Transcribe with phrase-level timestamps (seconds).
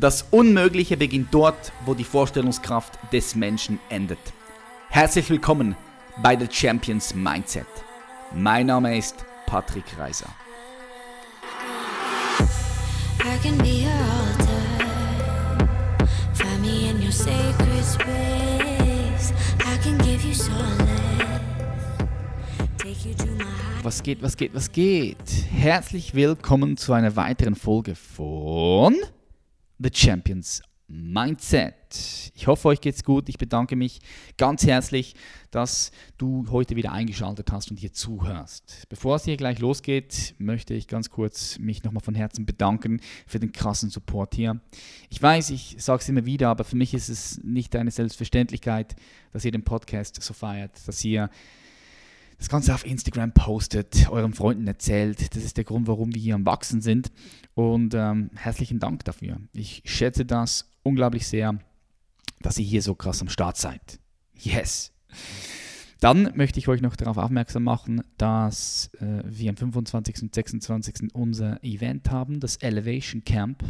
[0.00, 4.20] Das Unmögliche beginnt dort, wo die Vorstellungskraft des Menschen endet.
[4.90, 5.74] Herzlich willkommen
[6.22, 7.66] bei The Champions Mindset.
[8.32, 9.16] Mein Name ist
[9.46, 10.28] Patrick Reiser.
[23.82, 25.16] Was geht, was geht, was geht?
[25.50, 28.94] Herzlich willkommen zu einer weiteren Folge von
[29.80, 32.32] The Champions Mindset.
[32.34, 33.28] Ich hoffe, euch geht's gut.
[33.28, 34.00] Ich bedanke mich
[34.38, 35.14] ganz herzlich,
[35.50, 38.86] dass du heute wieder eingeschaltet hast und hier zuhörst.
[38.88, 43.38] Bevor es hier gleich losgeht, möchte ich ganz kurz mich nochmal von Herzen bedanken für
[43.38, 44.60] den krassen Support hier.
[45.10, 48.96] Ich weiß, ich sage es immer wieder, aber für mich ist es nicht eine Selbstverständlichkeit,
[49.32, 51.30] dass ihr den Podcast so feiert, dass ihr
[52.38, 55.34] das Ganze auf Instagram postet, euren Freunden erzählt.
[55.34, 57.10] Das ist der Grund, warum wir hier am Wachsen sind.
[57.54, 59.38] Und ähm, herzlichen Dank dafür.
[59.52, 61.58] Ich schätze das unglaublich sehr,
[62.40, 63.98] dass ihr hier so krass am Start seid.
[64.34, 64.92] Yes!
[66.00, 70.22] Dann möchte ich euch noch darauf aufmerksam machen, dass äh, wir am 25.
[70.22, 71.12] und 26.
[71.12, 73.64] unser Event haben, das Elevation Camp.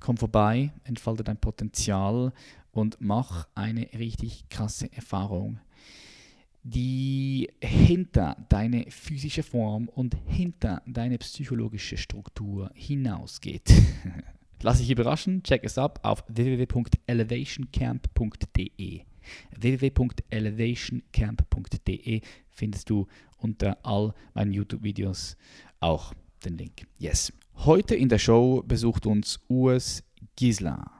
[0.00, 2.32] Komm vorbei, entfalte dein Potenzial
[2.72, 5.60] und mach eine richtig krasse Erfahrung
[6.62, 13.72] die hinter deine physische Form und hinter deine psychologische Struktur hinausgeht.
[14.62, 19.00] Lass dich überraschen, check es ab auf www.elevationcamp.de.
[19.56, 23.06] www.elevationcamp.de findest du
[23.38, 25.38] unter all meinen YouTube-Videos
[25.80, 26.12] auch
[26.44, 26.86] den Link.
[26.98, 27.32] Yes.
[27.56, 30.04] Heute in der Show besucht uns Urs
[30.36, 30.99] Gisler.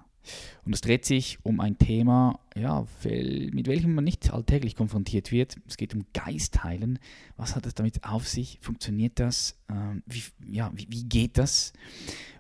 [0.65, 5.57] Und es dreht sich um ein Thema, ja, mit welchem man nicht alltäglich konfrontiert wird.
[5.67, 6.99] Es geht um Geistheilen.
[7.37, 8.59] Was hat es damit auf sich?
[8.61, 9.59] Funktioniert das?
[9.71, 11.73] Ähm, wie, ja, wie, wie, geht das?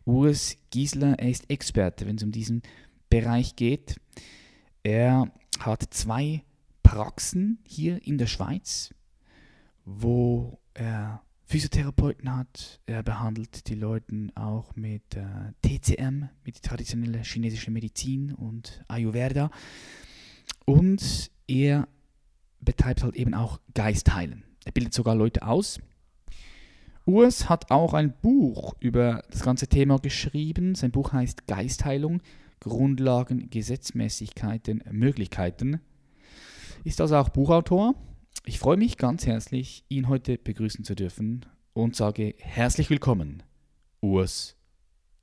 [0.05, 2.63] Urs Giesler, er ist Experte, wenn es um diesen
[3.09, 4.01] Bereich geht.
[4.83, 6.43] Er hat zwei
[6.83, 8.91] Praxen hier in der Schweiz,
[9.85, 12.79] wo er Physiotherapeuten hat.
[12.87, 19.51] Er behandelt die Leute auch mit äh, TCM, mit traditioneller chinesischer Medizin und Ayurveda.
[20.65, 21.89] Und er
[22.61, 24.45] betreibt halt eben auch Geistheilen.
[24.65, 25.81] Er bildet sogar Leute aus.
[27.05, 30.77] Urs hat auch ein Buch über das ganze Thema geschrieben.
[30.77, 32.23] Sein Buch heißt Geistheilung,
[32.61, 35.81] Grundlagen, Gesetzmäßigkeiten, Möglichkeiten.
[36.85, 37.97] Ist also auch Buchautor
[38.45, 43.43] ich freue mich ganz herzlich, ihn heute begrüßen zu dürfen und sage herzlich willkommen,
[44.01, 44.57] Urs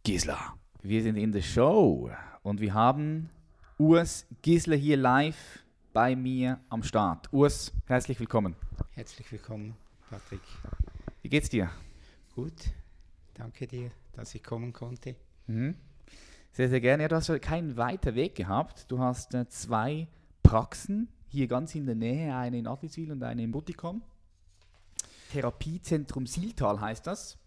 [0.03, 0.55] Gisler.
[0.81, 2.09] Wir sind in der Show
[2.43, 3.29] und wir haben
[3.77, 5.63] Urs Gisler hier live
[5.93, 7.31] bei mir am Start.
[7.33, 8.55] Urs, herzlich willkommen.
[8.91, 9.75] Herzlich willkommen,
[10.09, 10.41] Patrick.
[11.21, 11.69] Wie geht's dir?
[12.35, 12.71] Gut,
[13.33, 15.15] danke dir, dass ich kommen konnte.
[15.47, 15.75] Mhm.
[16.51, 17.03] Sehr, sehr gerne.
[17.03, 18.89] Ja, du hast keinen weiter Weg gehabt.
[18.89, 20.07] Du hast äh, zwei
[20.41, 24.01] Praxen hier ganz in der Nähe, eine in Adliswil und eine in Buttikon.
[25.31, 27.37] Therapiezentrum Siltal heißt das,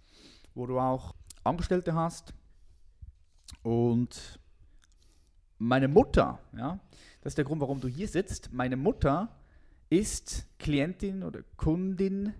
[0.54, 1.14] wo du auch
[1.44, 2.34] Angestellte hast.
[3.62, 4.38] Und
[5.58, 6.78] meine Mutter, ja,
[7.22, 8.52] das ist der Grund, warum du hier sitzt.
[8.52, 9.28] Meine Mutter
[9.88, 12.32] ist Klientin oder Kundin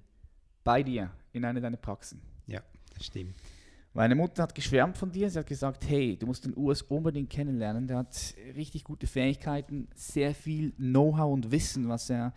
[0.65, 2.21] bei dir in einer deiner Praxen.
[2.47, 2.63] Ja,
[2.95, 3.35] das stimmt.
[3.93, 5.29] Meine Mutter hat geschwärmt von dir.
[5.29, 7.89] Sie hat gesagt, hey, du musst den US unbedingt kennenlernen.
[7.89, 12.33] Der hat richtig gute Fähigkeiten, sehr viel Know-how und Wissen, was er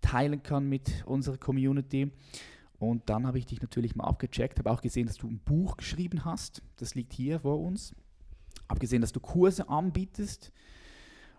[0.00, 2.10] teilen kann mit unserer Community.
[2.78, 5.76] Und dann habe ich dich natürlich mal abgecheckt, habe auch gesehen, dass du ein Buch
[5.76, 6.62] geschrieben hast.
[6.76, 7.94] Das liegt hier vor uns.
[8.68, 10.52] Habe gesehen, dass du Kurse anbietest.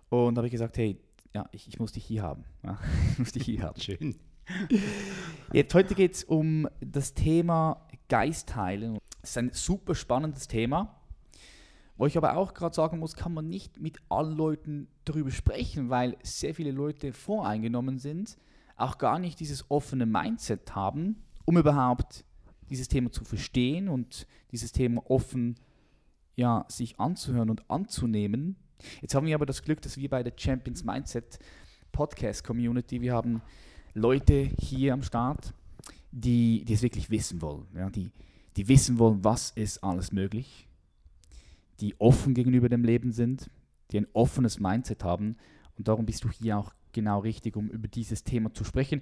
[0.09, 0.97] Und habe ich gesagt, hey,
[1.33, 2.45] ja, ich, ich muss dich hier haben.
[2.63, 2.79] Ja,
[3.11, 3.79] ich muss dich hier haben.
[3.81, 4.15] Schön.
[5.51, 8.97] Jetzt, heute geht es um das Thema Geistheilen.
[9.27, 10.95] Das ist ein super spannendes Thema,
[11.97, 15.89] wo ich aber auch gerade sagen muss, kann man nicht mit allen Leuten darüber sprechen,
[15.89, 18.37] weil sehr viele Leute voreingenommen sind,
[18.77, 22.23] auch gar nicht dieses offene Mindset haben, um überhaupt
[22.69, 25.55] dieses Thema zu verstehen und dieses Thema offen
[26.37, 28.55] ja, sich anzuhören und anzunehmen.
[29.01, 31.37] Jetzt haben wir aber das Glück, dass wir bei der Champions Mindset
[31.91, 33.41] Podcast Community, wir haben
[33.93, 35.53] Leute hier am Start,
[36.13, 38.09] die, die es wirklich wissen wollen, ja, die,
[38.57, 40.67] die wissen wollen, was ist alles möglich,
[41.79, 43.49] die offen gegenüber dem Leben sind,
[43.91, 45.37] die ein offenes Mindset haben.
[45.77, 49.01] Und darum bist du hier auch genau richtig, um über dieses Thema zu sprechen.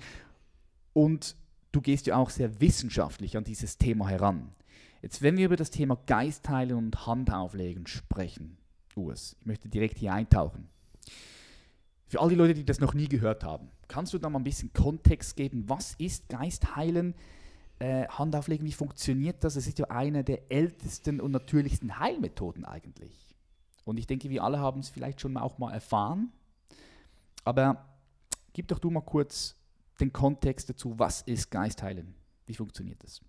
[0.91, 1.37] Und
[1.71, 4.49] du gehst ja auch sehr wissenschaftlich an dieses Thema heran.
[5.01, 8.57] Jetzt, wenn wir über das Thema Geistteilen und Handauflegen sprechen,
[8.95, 10.67] Urs, ich möchte direkt hier eintauchen.
[12.07, 14.43] Für all die Leute, die das noch nie gehört haben, kannst du da mal ein
[14.43, 15.63] bisschen Kontext geben?
[15.67, 17.15] Was ist Geistheilen?
[17.79, 19.55] Äh, Hand auflegen, wie funktioniert das?
[19.55, 23.35] Es ist ja eine der ältesten und natürlichsten Heilmethoden eigentlich.
[23.83, 26.31] Und ich denke, wir alle haben es vielleicht schon auch mal erfahren.
[27.43, 27.85] Aber
[28.53, 29.55] gib doch du mal kurz
[29.99, 32.15] den Kontext dazu, was ist Geistheilen?
[32.45, 33.21] Wie funktioniert das?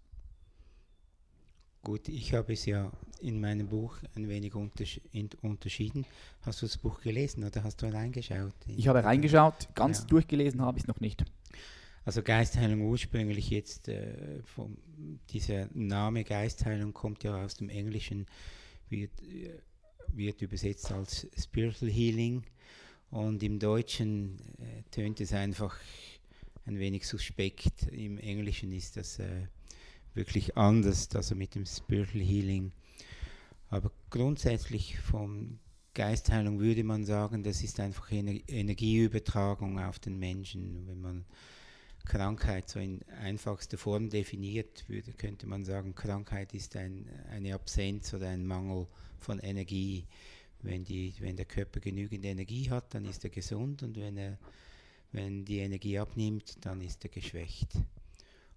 [1.82, 2.90] Gut, ich habe es ja
[3.20, 5.00] in meinem Buch ein wenig untersch
[5.42, 6.04] unterschieden.
[6.42, 8.54] Hast du das Buch gelesen oder hast du reingeschaut?
[8.66, 10.04] Ich habe reingeschaut, ganz ja.
[10.06, 11.24] durchgelesen habe ich es noch nicht.
[12.06, 14.76] Also Geistheilung ursprünglich jetzt, äh, vom,
[15.30, 18.26] dieser Name Geistheilung kommt ja aus dem Englischen,
[18.88, 19.58] wird, äh,
[20.14, 22.44] wird übersetzt als Spiritual Healing
[23.10, 25.76] und im Deutschen äh, tönt es einfach
[26.64, 27.88] ein wenig suspekt.
[27.90, 29.48] Im Englischen ist das äh,
[30.14, 32.70] wirklich anders, also mit dem Spiritual Healing.
[33.68, 35.58] Aber grundsätzlich vom
[35.92, 40.86] Geistheilung würde man sagen, das ist einfach Ener Energieübertragung auf den Menschen.
[40.86, 41.24] Wenn man
[42.06, 48.14] Krankheit so in einfachster Form definiert, würde, könnte man sagen, Krankheit ist ein, eine Absenz
[48.14, 48.86] oder ein Mangel
[49.18, 50.06] von Energie.
[50.62, 54.38] Wenn, die, wenn der Körper genügend Energie hat, dann ist er gesund und wenn, er,
[55.12, 57.68] wenn die Energie abnimmt, dann ist er geschwächt.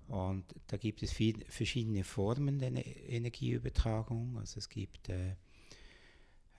[0.08, 2.72] Und da gibt es viel, verschiedene Formen der
[3.10, 4.38] Energieübertragung.
[4.38, 5.32] Also es gibt äh,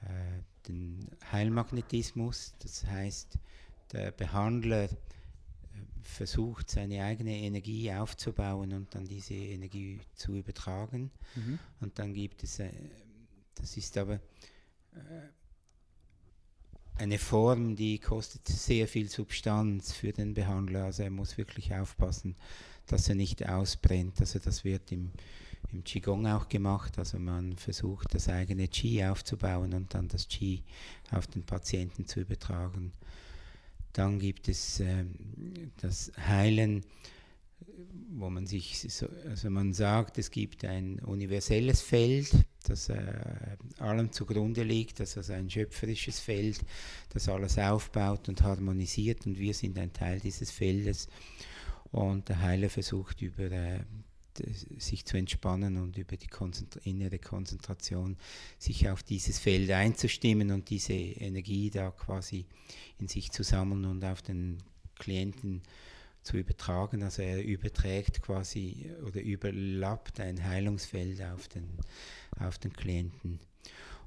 [0.02, 3.38] äh, den Heilmagnetismus, das heißt,
[3.92, 4.88] der Behandler
[6.02, 11.10] versucht seine eigene Energie aufzubauen und dann diese Energie zu übertragen.
[11.34, 11.58] Mhm.
[11.80, 12.70] Und dann gibt es, äh,
[13.54, 14.14] das ist aber
[14.94, 15.28] äh,
[16.96, 20.84] eine Form, die kostet sehr viel Substanz für den Behandler.
[20.84, 22.36] Also er muss wirklich aufpassen,
[22.86, 24.20] dass er nicht ausbrennt.
[24.20, 25.12] Also das wird im,
[25.72, 26.98] im Qigong auch gemacht.
[26.98, 30.62] Also man versucht das eigene Qi aufzubauen und dann das Qi
[31.10, 32.92] auf den Patienten zu übertragen.
[33.92, 35.04] Dann gibt es äh,
[35.80, 36.84] das Heilen,
[38.12, 42.30] wo man sich, so, also man sagt, es gibt ein universelles Feld,
[42.64, 46.60] das äh, allem zugrunde liegt, das also ein schöpferisches Feld,
[47.10, 51.08] das alles aufbaut und harmonisiert und wir sind ein Teil dieses Feldes.
[51.92, 53.80] Und der Heiler versucht über äh,
[54.78, 58.16] sich zu entspannen und über die Konzentra innere Konzentration
[58.58, 62.46] sich auf dieses Feld einzustimmen und diese Energie da quasi
[62.98, 64.58] in sich zu sammeln und auf den
[64.98, 65.62] Klienten
[66.22, 67.02] zu übertragen.
[67.02, 71.68] Also er überträgt quasi oder überlappt ein Heilungsfeld auf den,
[72.38, 73.40] auf den Klienten.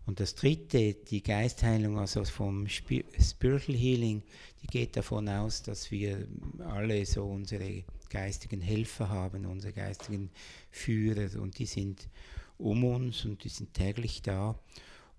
[0.05, 4.21] Und das dritte, die Geistheilung, also vom Spiritual Healing,
[4.61, 6.27] die geht davon aus, dass wir
[6.59, 10.29] alle so unsere geistigen Helfer haben, unsere geistigen
[10.71, 11.39] Führer.
[11.41, 12.09] Und die sind
[12.57, 14.59] um uns und die sind täglich da.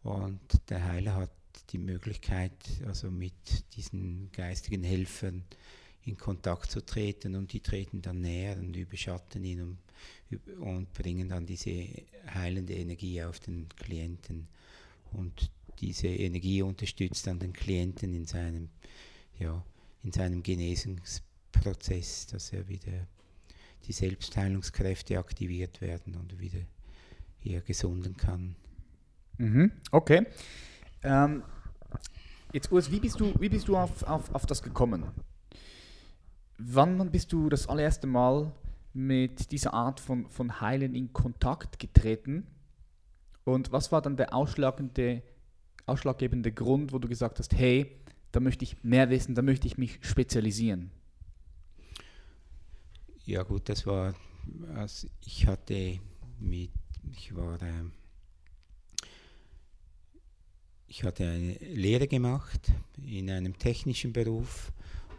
[0.02, 1.30] Und der Heiler hat
[1.70, 2.52] die Möglichkeit,
[2.86, 3.32] also mit
[3.76, 5.44] diesen geistigen Helfern
[6.04, 7.36] in Kontakt zu treten.
[7.36, 9.78] Und die treten dann näher und überschatten ihn und,
[10.60, 11.88] und bringen dann diese
[12.34, 14.46] heilende Energie auf den Klienten
[15.14, 15.50] und
[15.80, 18.68] diese Energie unterstützt dann den Klienten in seinem,
[19.38, 19.64] ja,
[20.02, 23.06] in seinem Genesungsprozess, dass er wieder
[23.86, 26.60] die Selbstheilungskräfte aktiviert werden und wieder
[27.38, 28.56] hier gesunden kann.
[29.38, 30.26] Mhm, okay.
[31.02, 31.42] Ähm,
[32.52, 35.04] jetzt Urs, wie bist du, wie bist du auf, auf, auf das gekommen?
[36.56, 38.52] Wann bist du das allererste Mal
[38.92, 42.46] mit dieser Art von, von Heilen in Kontakt getreten?
[43.44, 45.22] Und was war dann der ausschlagende,
[45.86, 48.00] ausschlaggebende Grund, wo du gesagt hast, hey,
[48.32, 50.90] da möchte ich mehr wissen, da möchte ich mich spezialisieren?
[53.26, 54.14] Ja gut, das war,
[54.74, 56.00] also ich hatte
[56.40, 56.70] mit,
[57.12, 57.84] ich war, äh,
[60.88, 64.72] ich hatte eine Lehre gemacht in einem technischen Beruf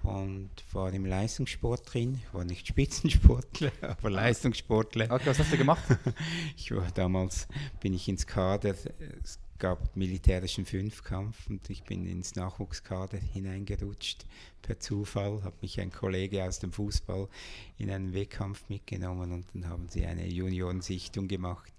[0.06, 2.22] und war im Leistungssport drin.
[2.24, 5.12] Ich war nicht Spitzensportler, aber Leistungssportler.
[5.12, 5.84] Okay, was hast du gemacht?
[6.58, 7.48] Ich war damals,
[7.80, 8.76] bin ich ins Kader,
[9.24, 14.26] es gab militärischen Fünfkampf und ich bin ins Nachwuchskader hineingerutscht
[14.62, 17.30] per Zufall, hat mich ein Kollege aus dem Fußball
[17.78, 21.74] in einen Wettkampf mitgenommen und dann haben sie eine Juniorensichtung gemacht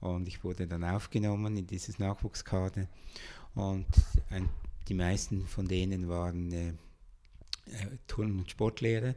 [0.00, 2.88] und ich wurde dann aufgenommen in dieses Nachwuchskader
[3.54, 3.86] und
[4.30, 4.48] ein,
[4.88, 6.72] die meisten von denen waren äh,
[7.66, 9.16] äh, Turn- und Sportlehre.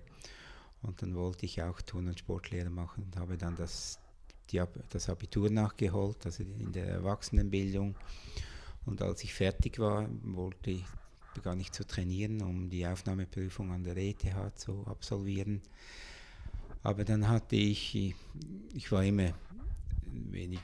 [0.82, 4.00] Und dann wollte ich auch Turn- und Sportlehre machen und habe dann das,
[4.52, 7.96] die, das Abitur nachgeholt, also in der Erwachsenenbildung.
[8.86, 10.86] Und als ich fertig war, wollte ich,
[11.34, 14.24] begann ich zu trainieren, um die Aufnahmeprüfung an der ETH
[14.56, 15.62] zu absolvieren.
[16.84, 18.16] Aber dann hatte ich,
[18.74, 19.34] ich war immer
[20.06, 20.62] ein wenig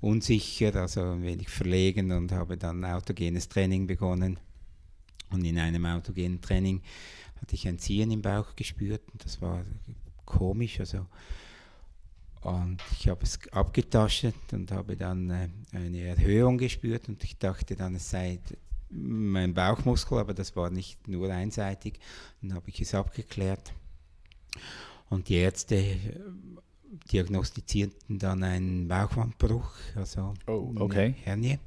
[0.00, 4.38] unsicher, also ein wenig verlegen und habe dann autogenes Training begonnen
[5.30, 6.82] und in einem autogenen Training
[7.40, 9.64] hatte ich ein Ziehen im Bauch gespürt und das war
[10.24, 10.80] komisch.
[10.80, 11.06] Also,
[12.42, 17.76] Und ich habe es abgetastet und habe dann äh, eine Erhöhung gespürt und ich dachte
[17.76, 18.40] dann, es sei
[18.90, 22.00] mein Bauchmuskel, aber das war nicht nur einseitig.
[22.40, 23.72] Dann habe ich es abgeklärt.
[25.10, 26.20] Und die Ärzte äh,
[27.12, 31.14] diagnostizierten dann einen Bauchwandbruch, also Oh, okay.
[31.22, 31.58] Hernie.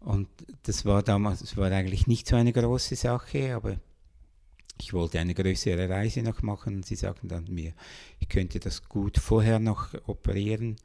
[0.00, 0.28] Und
[0.62, 3.78] das war damals, das war eigentlich nicht so eine große Sache, aber
[4.80, 7.72] ich wollte eine größere Reise noch machen und sie sagten dann mir,
[8.20, 10.76] ich könnte das gut vorher noch operieren.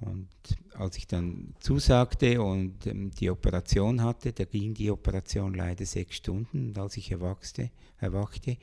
[0.00, 0.28] Und
[0.74, 6.16] als ich dann zusagte und ähm, die Operation hatte, da ging die Operation leider sechs
[6.16, 6.68] Stunden.
[6.68, 8.58] Und als ich erwachste, erwachte,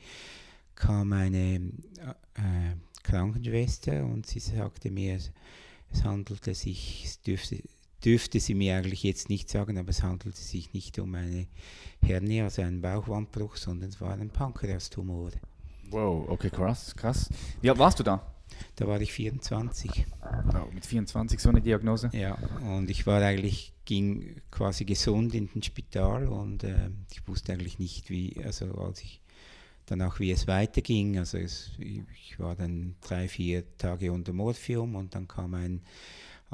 [0.76, 1.56] kam eine
[2.34, 5.18] äh, Krankenschwester und sie sagte mir,
[5.92, 7.62] es handelte sich, es dürfte,
[8.04, 11.46] dürfte sie mir eigentlich jetzt nicht sagen, aber es handelte sich nicht um eine
[12.02, 15.30] Hernie, also einen Bauchwandbruch, sondern es war ein Pankreastumor.
[15.90, 17.30] Wow, okay, krass, krass.
[17.60, 18.34] Wie alt warst du da?
[18.76, 20.06] Da war ich 24.
[20.22, 22.10] Oh, mit 24 so eine Diagnose?
[22.12, 27.52] Ja, und ich war eigentlich, ging quasi gesund in den Spital und äh, ich wusste
[27.52, 29.20] eigentlich nicht, wie, also als ich
[29.86, 34.94] dann auch wie es weiterging, also es, ich war dann drei, vier Tage unter Morphium
[34.94, 35.82] und dann kam ein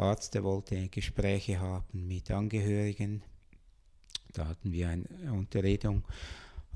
[0.01, 3.23] Arzt, der wollte Gespräche haben mit Angehörigen.
[4.33, 6.05] Da hatten wir eine Unterredung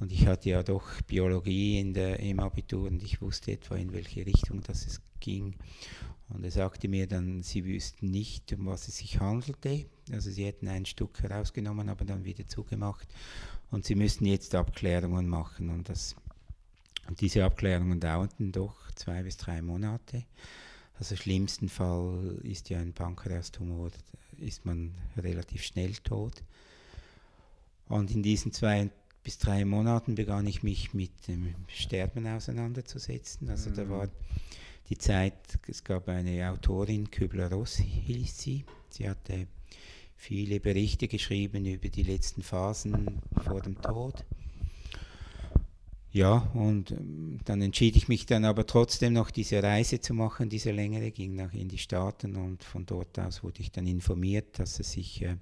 [0.00, 3.93] und ich hatte ja doch Biologie in der, im Abitur und ich wusste etwa, in
[3.93, 5.54] welche Richtung das es ging.
[6.28, 9.87] Und er sagte mir dann, sie wüssten nicht, um was es sich handelte.
[10.11, 13.09] Also sie hätten ein Stück herausgenommen, aber dann wieder zugemacht.
[13.71, 15.71] Und sie müssten jetzt Abklärungen machen.
[15.71, 16.16] Und, das,
[17.09, 20.25] und diese Abklärungen dauerten doch zwei bis drei Monate.
[20.98, 23.90] Also im schlimmsten Fall ist ja ein Pankreastumor,
[24.38, 26.42] ist man relativ schnell tot.
[27.88, 28.90] Und in diesen zwei
[29.22, 33.48] bis drei Monaten begann ich mich mit dem Sterben auseinanderzusetzen.
[33.48, 34.08] Also da war
[34.90, 35.34] die Zeit,
[35.66, 38.64] es gab eine Autorin, Kübler-Ross hieß sie.
[38.90, 39.46] Sie hatte
[40.16, 44.24] viele Berichte geschrieben über die letzten Phasen vor dem Tod.
[46.14, 50.49] Ja, und ähm, dann entschied ich mich dann aber trotzdem noch diese Reise zu machen,
[50.49, 54.61] diese längere, ging nach in die Staaten und von dort aus wurde ich dann informiert,
[54.61, 55.35] dass es sich äh,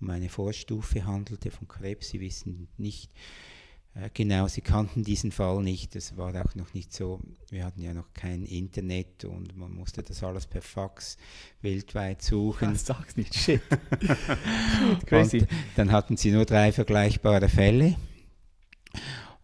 [0.00, 2.08] um eine Vorstufe handelte von Krebs.
[2.08, 3.10] Sie wissen nicht
[3.94, 5.94] äh, genau, sie kannten diesen Fall nicht.
[5.94, 10.02] Es war auch noch nicht so, wir hatten ja noch kein Internet und man musste
[10.02, 11.18] das alles per Fax
[11.60, 12.76] weltweit suchen.
[12.76, 13.60] sag's nicht, shit.
[14.00, 15.40] shit crazy.
[15.40, 17.96] Und dann hatten sie nur drei vergleichbare Fälle.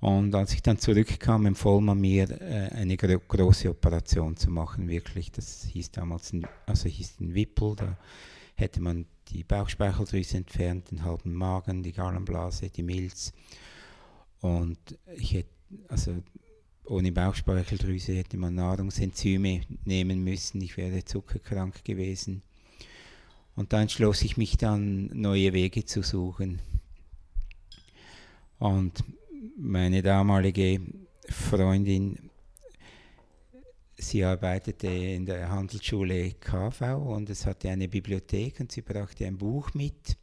[0.00, 4.88] Und als ich dann zurückkam, empfohl man mir, äh, eine gro große Operation zu machen,
[4.88, 5.30] wirklich.
[5.30, 7.98] Das hieß damals, ein, also hieß ein Wippel, da
[8.54, 13.32] hätte man die Bauchspeicheldrüse entfernt, den halben Magen, die Gallenblase, die Milz.
[14.40, 14.78] Und
[15.16, 15.50] ich hätte,
[15.88, 16.16] also
[16.86, 22.42] ohne Bauchspeicheldrüse hätte man Nahrungsenzyme nehmen müssen, ich wäre zuckerkrank gewesen.
[23.54, 26.60] Und dann entschloss ich mich dann, neue Wege zu suchen.
[28.58, 29.04] Und
[29.60, 30.80] meine damalige
[31.28, 32.30] Freundin,
[33.98, 39.36] sie arbeitete in der Handelsschule KV und es hatte eine Bibliothek und sie brachte ein
[39.36, 40.16] Buch mit,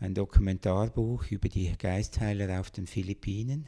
[0.00, 3.66] ein Dokumentarbuch über die Geistheiler auf den Philippinen.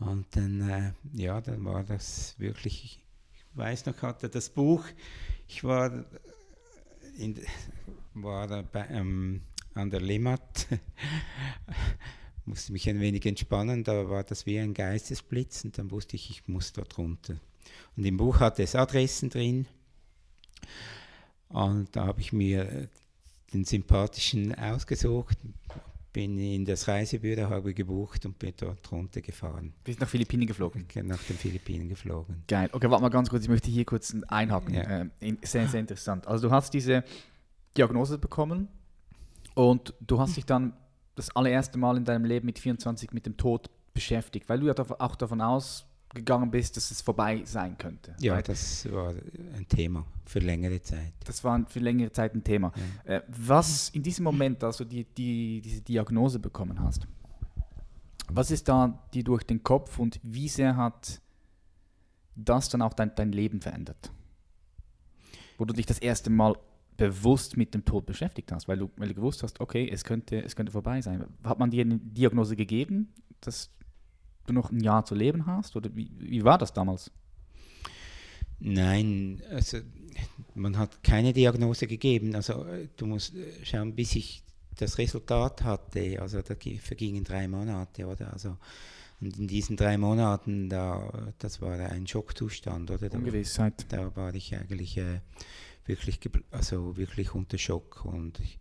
[0.00, 3.00] Und dann, äh, ja, dann war das wirklich,
[3.32, 4.84] ich weiß noch, hatte das Buch,
[5.46, 6.04] ich war,
[7.16, 7.40] in,
[8.14, 9.42] war bei, ähm,
[9.74, 10.66] an der Limmat
[12.48, 16.30] musste mich ein wenig entspannen, da war das wie ein Geistesblitz und dann wusste ich,
[16.30, 17.36] ich muss dort runter.
[17.96, 19.66] Und im Buch hatte es Adressen drin
[21.48, 22.88] und da habe ich mir
[23.52, 25.38] den sympathischen ausgesucht,
[26.12, 29.72] bin in das Reisebüro, habe gebucht und bin dort runtergefahren.
[29.84, 30.86] Bist nach Philippinen geflogen?
[31.04, 32.42] Nach den Philippinen geflogen.
[32.48, 32.68] Geil.
[32.72, 34.74] Okay, warte mal ganz kurz, ich möchte hier kurz einhaken.
[34.74, 35.02] Ja.
[35.20, 36.26] Äh, sehr, sehr interessant.
[36.26, 37.04] Also du hast diese
[37.76, 38.68] Diagnose bekommen
[39.54, 40.72] und du hast dich dann
[41.18, 44.74] das allererste Mal in deinem Leben mit 24 mit dem Tod beschäftigt, weil du ja
[45.00, 48.14] auch davon ausgegangen bist, dass es vorbei sein könnte.
[48.20, 48.48] Ja, right?
[48.48, 51.12] das war ein Thema für längere Zeit.
[51.24, 52.72] Das war für längere Zeit ein Thema.
[53.04, 53.16] Ja.
[53.16, 57.06] Äh, was in diesem Moment, als du die, die, diese Diagnose bekommen hast,
[58.30, 61.20] was ist da dir durch den Kopf und wie sehr hat
[62.36, 64.12] das dann auch dein, dein Leben verändert?
[65.56, 66.54] Wo du dich das erste Mal
[66.98, 70.44] bewusst mit dem Tod beschäftigt hast, weil du, weil du gewusst hast, okay, es könnte,
[70.44, 71.24] es könnte vorbei sein.
[71.44, 73.70] Hat man dir eine Diagnose gegeben, dass
[74.46, 75.74] du noch ein Jahr zu leben hast?
[75.76, 77.10] Oder wie, wie war das damals?
[78.60, 79.78] Nein, also
[80.54, 82.34] man hat keine Diagnose gegeben.
[82.34, 84.42] Also du musst schauen, bis ich
[84.76, 86.20] das Resultat hatte.
[86.20, 88.32] Also da gi- vergingen drei Monate, oder?
[88.32, 88.56] Also
[89.20, 93.08] Und in diesen drei Monaten, da, das war ein Schockzustand, oder?
[93.08, 93.86] Da, Ungewissheit.
[93.90, 95.20] da war ich eigentlich äh,
[95.88, 98.04] wirklich, also wirklich unter Schock.
[98.04, 98.58] Und ich,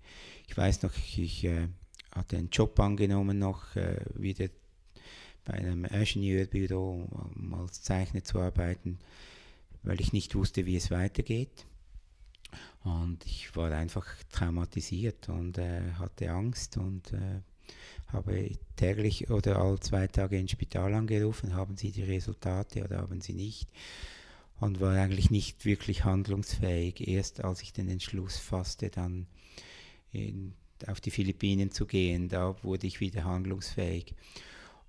[0.48, 1.68] ich weiß noch, ich, ich äh,
[2.12, 4.48] hatte einen Job angenommen, noch äh, wieder
[5.46, 9.00] bei einem Ingenieurbüro, um als Zeichner zu arbeiten,
[9.84, 11.66] weil ich nicht wusste, wie es weitergeht.
[12.84, 17.42] Und ich war einfach traumatisiert und äh, hatte Angst und äh,
[18.08, 23.22] habe täglich oder alle zwei Tage ins Spital angerufen, haben Sie die Resultate oder haben
[23.22, 23.68] Sie nicht?
[24.60, 27.08] Und war eigentlich nicht wirklich handlungsfähig.
[27.08, 29.28] Erst als ich den Entschluss fasste, dann
[30.12, 30.54] in,
[30.88, 34.16] auf die Philippinen zu gehen, da wurde ich wieder handlungsfähig.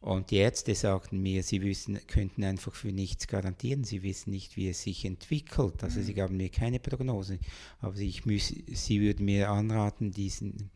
[0.00, 3.82] Und die Ärzte sagten mir, sie wissen, könnten einfach für nichts garantieren.
[3.82, 5.82] Sie wissen nicht, wie es sich entwickelt.
[5.82, 6.04] Also mhm.
[6.04, 7.38] sie gaben mir keine Prognose.
[7.80, 10.70] Aber ich müß, sie würden mir anraten, diesen,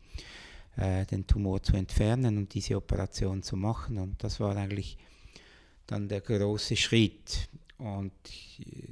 [0.75, 3.97] äh, den Tumor zu entfernen und diese Operation zu machen.
[3.97, 4.97] Und das war eigentlich
[5.87, 7.49] dann der große Schritt.
[7.77, 8.13] Und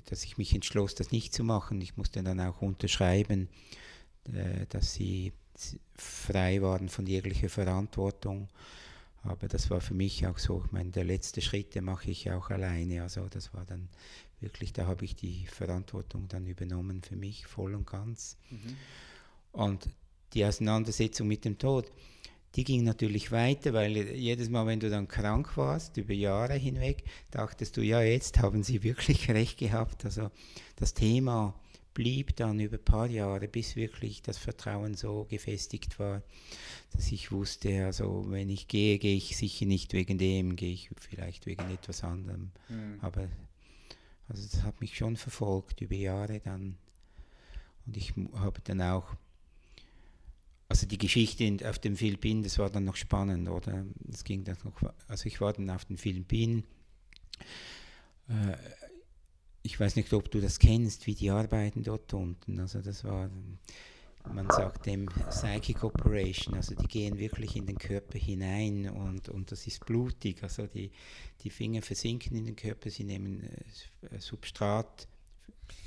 [0.05, 1.79] dass ich mich entschloss, das nicht zu machen.
[1.81, 3.47] Ich musste dann auch unterschreiben,
[4.33, 5.33] äh, dass sie
[5.95, 8.49] frei waren von jeglicher Verantwortung
[9.23, 12.31] aber das war für mich auch so, ich meine, der letzte Schritt, den mache ich
[12.31, 13.03] auch alleine.
[13.03, 13.87] Also das war dann
[14.39, 18.37] wirklich, da habe ich die Verantwortung dann übernommen für mich voll und ganz.
[18.49, 18.77] Mhm.
[19.51, 19.89] Und
[20.33, 21.91] die Auseinandersetzung mit dem Tod,
[22.55, 27.03] die ging natürlich weiter, weil jedes Mal, wenn du dann krank warst, über Jahre hinweg,
[27.31, 30.03] dachtest du, ja, jetzt haben sie wirklich recht gehabt.
[30.05, 30.31] Also
[30.75, 31.53] das Thema
[31.93, 36.23] blieb dann über ein paar Jahre, bis wirklich das Vertrauen so gefestigt war,
[36.93, 40.89] dass ich wusste, also wenn ich gehe, gehe ich sicher nicht wegen dem, gehe ich
[40.97, 42.51] vielleicht wegen etwas anderem.
[42.69, 42.99] Mhm.
[43.01, 43.27] Aber
[44.27, 46.77] also das hat mich schon verfolgt über Jahre dann.
[47.85, 49.15] Und ich habe dann auch,
[50.71, 53.85] also die Geschichte in, auf den Philippinen, das war dann noch spannend, oder?
[54.09, 56.63] Es ging dann noch, also ich war dann auf den Philippinen.
[58.29, 58.55] Äh,
[59.63, 62.57] ich weiß nicht, ob du das kennst, wie die arbeiten dort unten.
[62.61, 63.29] Also das war,
[64.33, 69.51] man sagt dem Psychic Operation, also die gehen wirklich in den Körper hinein und, und
[69.51, 70.41] das ist blutig.
[70.41, 70.89] Also die,
[71.41, 73.43] die Finger versinken in den Körper, sie nehmen
[74.09, 75.09] äh, Substrat.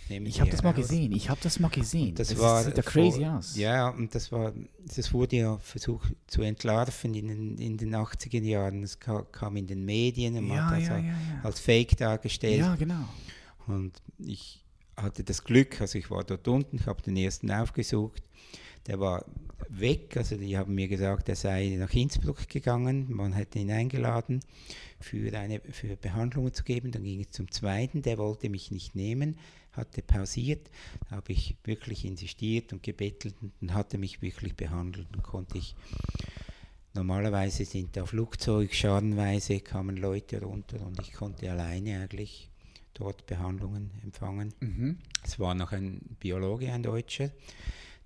[0.09, 2.15] Ich habe das mal gesehen, ich habe das mal gesehen.
[2.15, 3.57] Das, das war, sieht ja crazy aus.
[3.57, 4.53] Ja, und das war,
[4.95, 8.83] das wurde ja versucht zu entlarven in den, in den 80er Jahren.
[8.83, 12.61] Es kam in den Medien und ja, hat das ja, ja, als Fake dargestellt.
[12.61, 13.09] Ja, genau.
[13.67, 14.63] Und ich
[14.97, 18.23] hatte das Glück, also ich war dort unten, ich habe den ersten aufgesucht,
[18.87, 19.25] der war
[19.69, 24.41] weg, also die haben mir gesagt, er sei nach Innsbruck gegangen, man hätte ihn eingeladen,
[25.01, 28.95] für, eine, für Behandlungen zu geben, dann ging es zum zweiten, der wollte mich nicht
[28.95, 29.37] nehmen,
[29.77, 30.71] hatte pausiert,
[31.09, 35.75] da habe ich wirklich insistiert und gebettelt und hatte mich wirklich behandelt und konnte ich
[36.97, 42.51] Normalerweise sind da Flugzeug, schadenweise kamen Leute runter und ich konnte alleine eigentlich
[42.95, 44.55] dort Behandlungen empfangen.
[44.61, 44.99] Mhm.
[45.25, 47.33] Es war noch ein Biologe, ein Deutscher,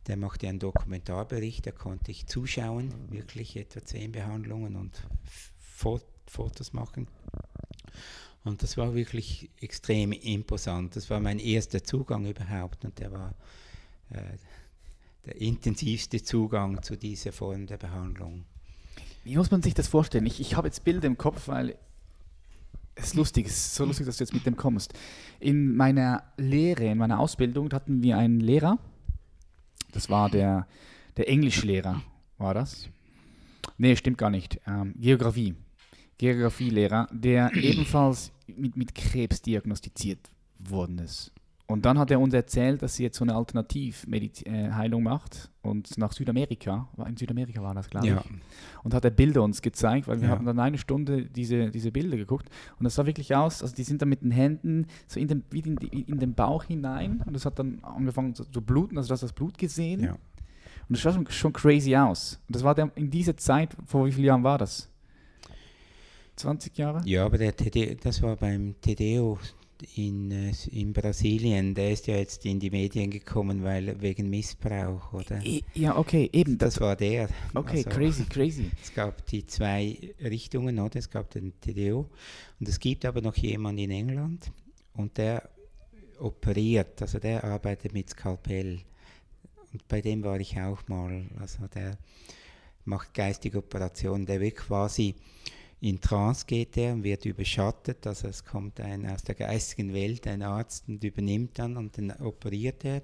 [0.06, 5.06] der machte einen Dokumentarbericht, da konnte ich zuschauen, wirklich etwa zehn Behandlungen und
[5.60, 7.08] Fotos machen.
[8.44, 10.96] Und das war wirklich extrem imposant.
[10.96, 13.34] Das war mein erster Zugang überhaupt und der war
[14.10, 14.22] äh,
[15.26, 18.44] der intensivste Zugang zu dieser Form der Behandlung.
[19.24, 20.26] Wie muss man sich das vorstellen?
[20.26, 21.76] Ich, ich habe jetzt Bilder im Kopf, weil
[22.94, 24.94] es ist lustig, es ist so lustig, dass du jetzt mit dem kommst.
[25.38, 28.78] In meiner Lehre, in meiner Ausbildung hatten wir einen Lehrer,
[29.92, 30.66] das war der,
[31.16, 32.02] der Englischlehrer,
[32.38, 32.88] war das?
[33.76, 34.60] Nee, stimmt gar nicht.
[34.66, 35.54] Ähm, Geografie.
[36.18, 41.32] Geografielehrer, der ebenfalls mit, mit Krebs diagnostiziert worden ist.
[41.70, 45.98] Und dann hat er uns erzählt, dass sie jetzt so eine Alternativheilung äh, macht und
[45.98, 48.24] nach Südamerika, in Südamerika war das, glaube ja.
[48.24, 50.34] ich, und hat er Bilder uns gezeigt, weil wir ja.
[50.34, 53.82] haben dann eine Stunde diese, diese Bilder geguckt und das sah wirklich aus, also die
[53.82, 57.34] sind dann mit den Händen so in den, wie in, in den Bauch hinein und
[57.34, 60.12] das hat dann angefangen zu, zu bluten, also du hast das Blut gesehen ja.
[60.12, 60.20] und
[60.88, 62.40] das sah schon, schon crazy aus.
[62.48, 64.88] Und das war der, in dieser Zeit, vor wie vielen Jahren war das?
[66.38, 67.02] 20 Jahre?
[67.04, 69.38] Ja, aber der TD, das war beim TDO
[69.94, 75.12] in, äh, in Brasilien, der ist ja jetzt in die Medien gekommen, weil wegen Missbrauch,
[75.12, 75.40] oder?
[75.74, 76.58] Ja, okay, eben.
[76.58, 77.28] Das, das war der.
[77.54, 78.70] Okay, also, crazy, crazy.
[78.82, 80.98] Es gab die zwei Richtungen, oder?
[80.98, 82.08] Es gab den TDO
[82.58, 84.50] und es gibt aber noch jemanden in England
[84.94, 85.48] und der
[86.18, 88.80] operiert, also der arbeitet mit Skalpell.
[89.72, 91.98] Und bei dem war ich auch mal, also der
[92.84, 95.14] macht geistige Operationen, der will quasi
[95.80, 98.06] in Trance geht er und wird überschattet.
[98.06, 102.10] Also es kommt ein aus der geistigen Welt, ein Arzt und übernimmt dann und dann
[102.12, 103.02] operiert er.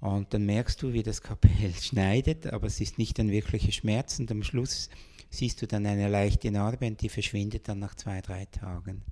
[0.00, 4.18] Und dann merkst du, wie das Kapell schneidet, aber es ist nicht ein wirklicher Schmerz
[4.18, 4.88] und am Schluss
[5.30, 9.02] siehst du dann eine leichte Narbe und die verschwindet dann nach zwei, drei Tagen.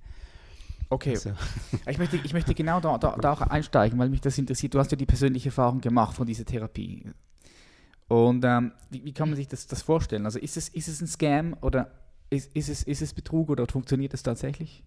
[0.89, 1.31] Okay, Also,
[1.87, 4.73] ich möchte, ich möchte genau da, da, da auch einsteigen, weil mich das interessiert.
[4.73, 7.11] Du hast ja die persönliche Erfahrung gemacht von dieser Therapie.
[8.07, 10.25] Und ähm, wie, wie kann man sich das, das vorstellen?
[10.25, 11.91] Also ist es, ist es ein Scam oder
[12.33, 14.83] ist, ist, es, ist es Betrug oder funktioniert es tatsächlich?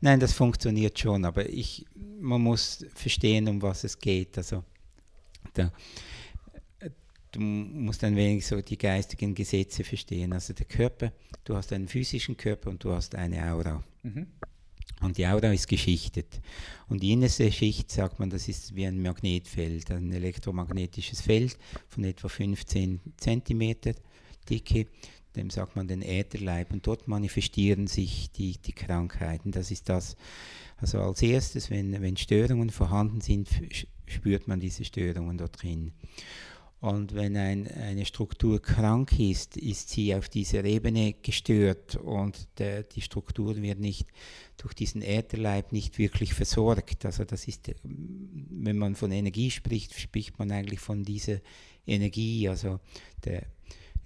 [0.00, 1.86] nein, das funktioniert schon, aber ich,
[2.20, 4.36] man muss verstehen, um was es geht.
[4.36, 4.64] Also,
[5.54, 5.72] da,
[7.32, 10.32] du musst ein wenig so die geistigen Gesetze verstehen.
[10.32, 11.12] Also der Körper,
[11.44, 13.82] du hast einen physischen Körper und du hast eine Aura.
[14.02, 14.26] Mhm.
[15.00, 16.40] Und die Aura ist geschichtet.
[16.88, 21.56] Und die innerste Schicht, sagt man, das ist wie ein Magnetfeld, ein elektromagnetisches Feld
[21.88, 23.76] von etwa 15 cm
[24.48, 24.86] Dicke.
[25.38, 26.72] Dem sagt man den Ätherleib.
[26.72, 29.52] Und dort manifestieren sich die, die Krankheiten.
[29.52, 30.16] Das ist das.
[30.76, 33.48] Also als erstes, wenn, wenn Störungen vorhanden sind,
[34.06, 35.92] spürt man diese Störungen dort drin.
[36.80, 42.84] Und wenn ein, eine Struktur krank ist, ist sie auf dieser Ebene gestört und der,
[42.84, 44.06] die Struktur wird nicht
[44.56, 47.04] durch diesen Ätherleib nicht wirklich versorgt.
[47.04, 51.40] Also das ist, wenn man von Energie spricht, spricht man eigentlich von dieser
[51.84, 52.48] Energie.
[52.48, 52.78] Also
[53.24, 53.42] der,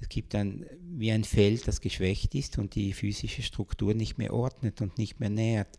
[0.03, 4.35] es gibt dann wie ein Feld, das geschwächt ist und die physische Struktur nicht mehr
[4.35, 5.79] ordnet und nicht mehr nährt.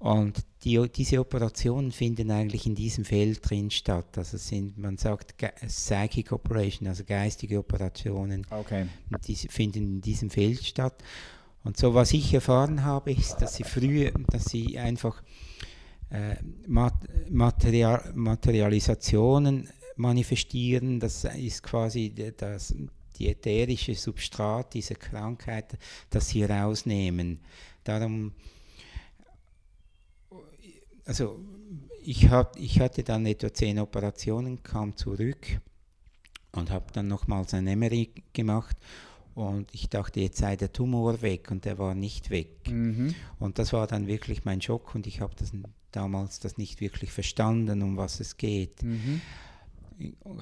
[0.00, 4.16] Und die, diese Operationen finden eigentlich in diesem Feld drin statt.
[4.16, 5.34] Also sind, man sagt
[5.66, 8.46] Psychic Operation, also geistige Operationen.
[8.50, 8.86] Okay.
[9.26, 11.04] Die finden in diesem Feld statt.
[11.62, 15.22] Und so was ich erfahren habe, ist, dass sie früher, dass sie einfach
[16.08, 16.94] äh, Mat
[17.28, 20.98] Material Materialisationen manifestieren.
[20.98, 22.74] Das ist quasi das,
[23.20, 25.78] die ätherische Substrat dieser Krankheit,
[26.08, 27.38] das sie rausnehmen.
[27.84, 28.32] Darum,
[31.04, 31.38] also
[32.02, 35.60] ich, hab, ich hatte dann etwa zehn Operationen, kam zurück
[36.52, 38.76] und habe dann nochmals ein MRI gemacht
[39.34, 42.68] und ich dachte, jetzt sei der Tumor weg und der war nicht weg.
[42.68, 43.14] Mhm.
[43.38, 45.52] Und das war dann wirklich mein Schock und ich habe das
[45.92, 48.82] damals das nicht wirklich verstanden, um was es geht.
[48.82, 49.20] Mhm.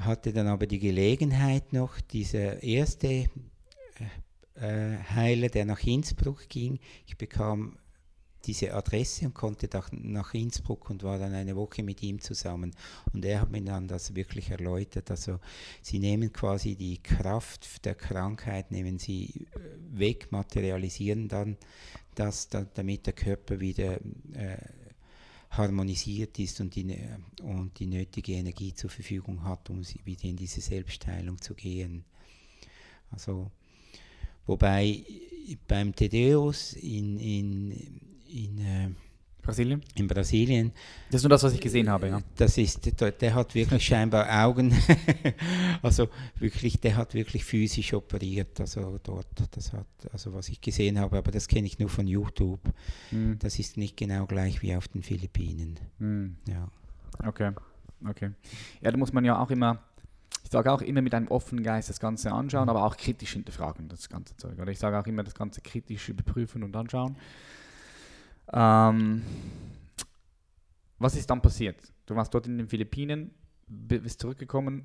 [0.01, 3.29] Hatte dann aber die Gelegenheit noch, dieser erste
[4.55, 7.79] äh, Heiler, der nach Innsbruck ging, ich bekam
[8.45, 12.75] diese Adresse und konnte nach, Innsbruck und war dann eine Woche mit ihm zusammen.
[13.13, 15.11] Und er hat mir dann das wirklich erläutert.
[15.11, 15.39] Also
[15.83, 21.57] sie nehmen quasi die Kraft der Krankheit, nehmen sie äh, weg, materialisieren dann
[22.15, 23.99] das, da, damit der Körper wieder
[24.33, 24.57] äh,
[25.51, 26.97] harmonisiert ist und die,
[27.43, 32.05] und die nötige Energie zur Verfügung hat, um wieder in diese Selbstheilung zu gehen.
[33.11, 33.51] Also,
[34.47, 35.05] wobei
[35.67, 37.71] beim Tedeus in, in,
[38.29, 38.91] in, äh,
[39.49, 39.83] Brasilien?
[39.95, 40.73] in Brasilien,
[41.11, 42.21] Das ist nur das, was ich gesehen habe, ja.
[42.37, 44.75] das ist, der, der hat wirklich scheinbar Augen,
[45.83, 46.09] also
[46.39, 51.17] wirklich, der hat wirklich physisch operiert, also dort, das hat, also was ich gesehen habe,
[51.17, 52.61] aber das kenne ich nur von YouTube.
[53.11, 53.39] Mhm.
[53.39, 55.79] Das ist nicht genau gleich wie auf den Philippinen.
[55.99, 56.37] Mhm.
[56.47, 56.69] Ja.
[57.27, 57.53] Okay,
[58.07, 58.33] okay.
[58.83, 59.79] Ja, da muss man ja auch immer,
[60.45, 63.89] ich sage auch immer mit einem offenen Geist das Ganze anschauen, aber auch kritisch hinterfragen,
[63.89, 64.59] das ganze Zeug.
[64.59, 67.17] Oder ich sage auch immer das Ganze kritisch überprüfen und anschauen.
[68.53, 69.23] Ähm,
[70.99, 71.77] was ist dann passiert?
[72.07, 73.31] Du warst dort in den Philippinen,
[73.67, 74.85] bi- bist zurückgekommen,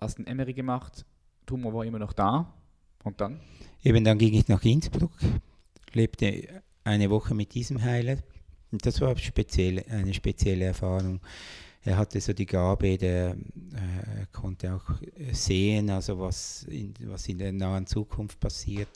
[0.00, 1.04] hast ein Emery gemacht,
[1.46, 2.52] Tumor war immer noch da.
[3.04, 3.40] Und dann?
[3.82, 5.12] Eben dann ging ich nach Innsbruck,
[5.92, 8.16] lebte eine Woche mit diesem Heiler.
[8.70, 11.20] Und das war speziell, eine spezielle Erfahrung.
[11.84, 14.84] Er hatte so die Gabe, der äh, konnte auch
[15.32, 18.88] sehen, also was in, was in der nahen Zukunft passiert.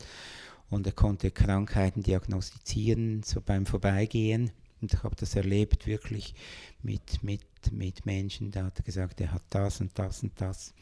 [0.71, 4.51] Und er konnte Krankheiten diagnostizieren, so beim Vorbeigehen.
[4.81, 6.35] Und ich habe das erlebt wirklich
[6.83, 8.51] mit, mit, mit Menschen.
[8.51, 10.75] Da hat er gesagt, er hat das und das und das.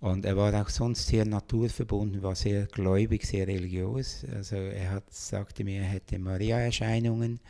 [0.00, 4.26] Und er war auch sonst sehr naturverbunden, war sehr gläubig, sehr religiös.
[4.34, 7.40] Also er hat, sagte mir, er hätte Maria-Erscheinungen.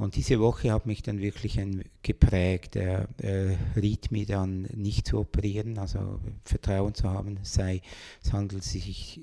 [0.00, 2.74] Und diese Woche hat mich dann wirklich ein, geprägt.
[2.74, 7.82] Er, er riet mir dann nicht zu operieren, also Vertrauen zu haben, sei,
[8.22, 9.20] es handelt sich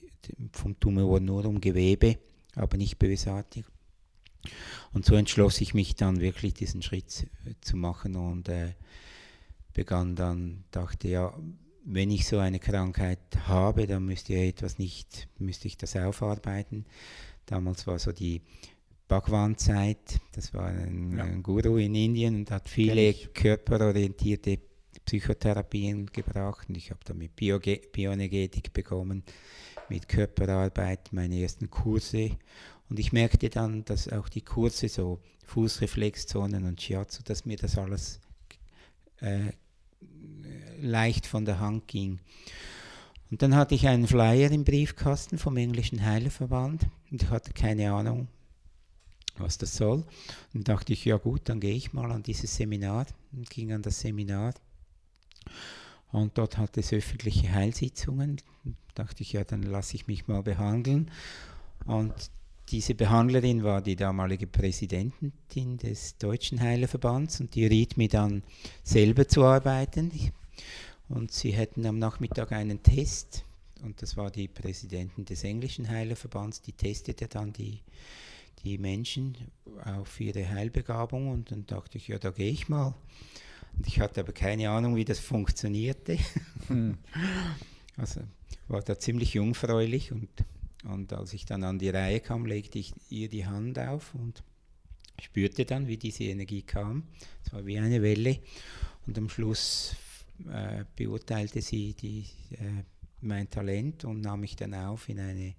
[0.52, 2.20] vom Tumor nur um Gewebe,
[2.54, 3.66] aber nicht bösartig.
[4.94, 7.26] Und so entschloss ich mich dann wirklich diesen Schritt zu-
[7.62, 8.76] zu machen und äh,
[9.74, 11.34] begann dann, dachte ja,
[11.86, 16.86] wenn ich so eine Krankheit habe, dann müsste ja etwas nicht, müsste ich das aufarbeiten.
[17.48, 18.42] Damals war so die
[19.08, 21.24] Bhagwan-Zeit, das war ein, Ja.
[21.24, 24.60] ein Guru in Indien und hat viele körperorientierte
[25.06, 29.24] Psychotherapien gebracht und ich habe dann mit Bioge Bioenergetik bekommen,
[29.90, 32.32] mit Körperarbeit meine ersten Kurse
[32.90, 37.78] und ich merkte dann, dass auch die Kurse so Fußreflexzonen und Shiatsu, dass mir das
[37.78, 38.20] alles
[39.22, 39.52] äh,
[40.82, 42.20] leicht von der Hand ging.
[43.32, 47.92] Und dann hatte ich einen Flyer im Briefkasten vom englischen Heilerverband und ich hatte keine
[47.94, 48.28] Ahnung,
[49.40, 50.04] was das soll.
[50.54, 53.82] Und dachte ich, ja gut, dann gehe ich mal an dieses Seminar und ging an
[53.82, 54.54] das Seminar.
[56.12, 58.42] Und dort hatte es öffentliche Heilsitzungen.
[58.96, 61.12] dachte ich, ja, dann lasse ich mich mal behandeln.
[61.86, 62.14] Und
[62.70, 68.44] diese Behandlerin war die damalige Präsidentin des Deutschen Heilerverbands und die riet mir dann
[68.84, 70.12] selber zu arbeiten.
[71.08, 73.46] Und sie hätten am Nachmittag einen Test
[73.84, 77.80] und das war die Präsidentin des englischen Heilerverbands, die testete dann die,
[78.64, 79.38] die Menschen
[79.84, 82.96] auf ihre Heilbegabung und dann dachte ich, ja, da gehe ich mal.
[83.76, 86.18] Und ich hatte aber keine Ahnung, wie das funktionierte.
[86.68, 86.98] Hm.
[88.00, 88.22] Also
[88.68, 90.30] war da ziemlich jungfräulich und,
[90.84, 94.44] und als ich dann an die Reihe kam, legte ich ihr die Hand auf und
[95.20, 97.08] spürte dann, wie diese Energie kam.
[97.44, 98.38] Es war wie eine Welle
[99.08, 99.96] und am Schluss
[100.48, 102.84] äh, beurteilte sie die, äh,
[103.22, 105.56] mein Talent und nahm mich dann auf in eine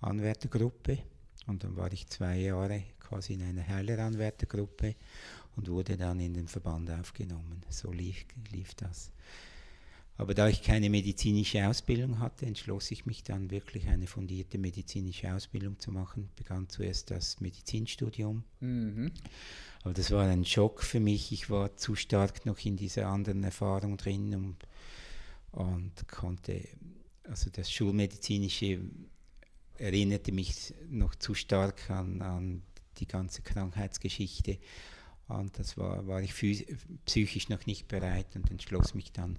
[0.00, 0.98] Anwärtergruppe.
[1.46, 4.94] Und dann war ich zwei Jahre quasi in einer Heileranwärtergruppe
[5.56, 7.62] und wurde dann in den Verband aufgenommen.
[7.68, 9.10] So lief, lief das.
[10.18, 15.32] Aber da ich keine medizinische Ausbildung hatte, entschloss ich mich dann wirklich eine fundierte medizinische
[15.34, 16.28] Ausbildung zu machen.
[16.36, 18.44] Begann zuerst das Medizinstudium.
[18.60, 19.10] Mhm.
[19.82, 21.32] Aber das war ein Schock für mich.
[21.32, 24.56] Ich war zu stark noch in dieser anderen Erfahrung drin und,
[25.50, 26.60] und konnte,
[27.24, 28.80] also das Schulmedizinische
[29.82, 32.62] erinnerte mich noch zu stark an, an
[32.98, 34.58] die ganze Krankheitsgeschichte.
[35.28, 36.34] Und das war, war ich
[37.04, 39.38] psychisch noch nicht bereit und entschloss mich dann,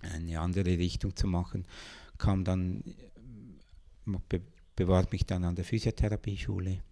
[0.00, 1.64] eine andere Richtung zu machen.
[2.18, 2.82] Kam dann,
[4.28, 4.40] be
[4.74, 6.82] bewarb mich dann an der Physiotherapieschule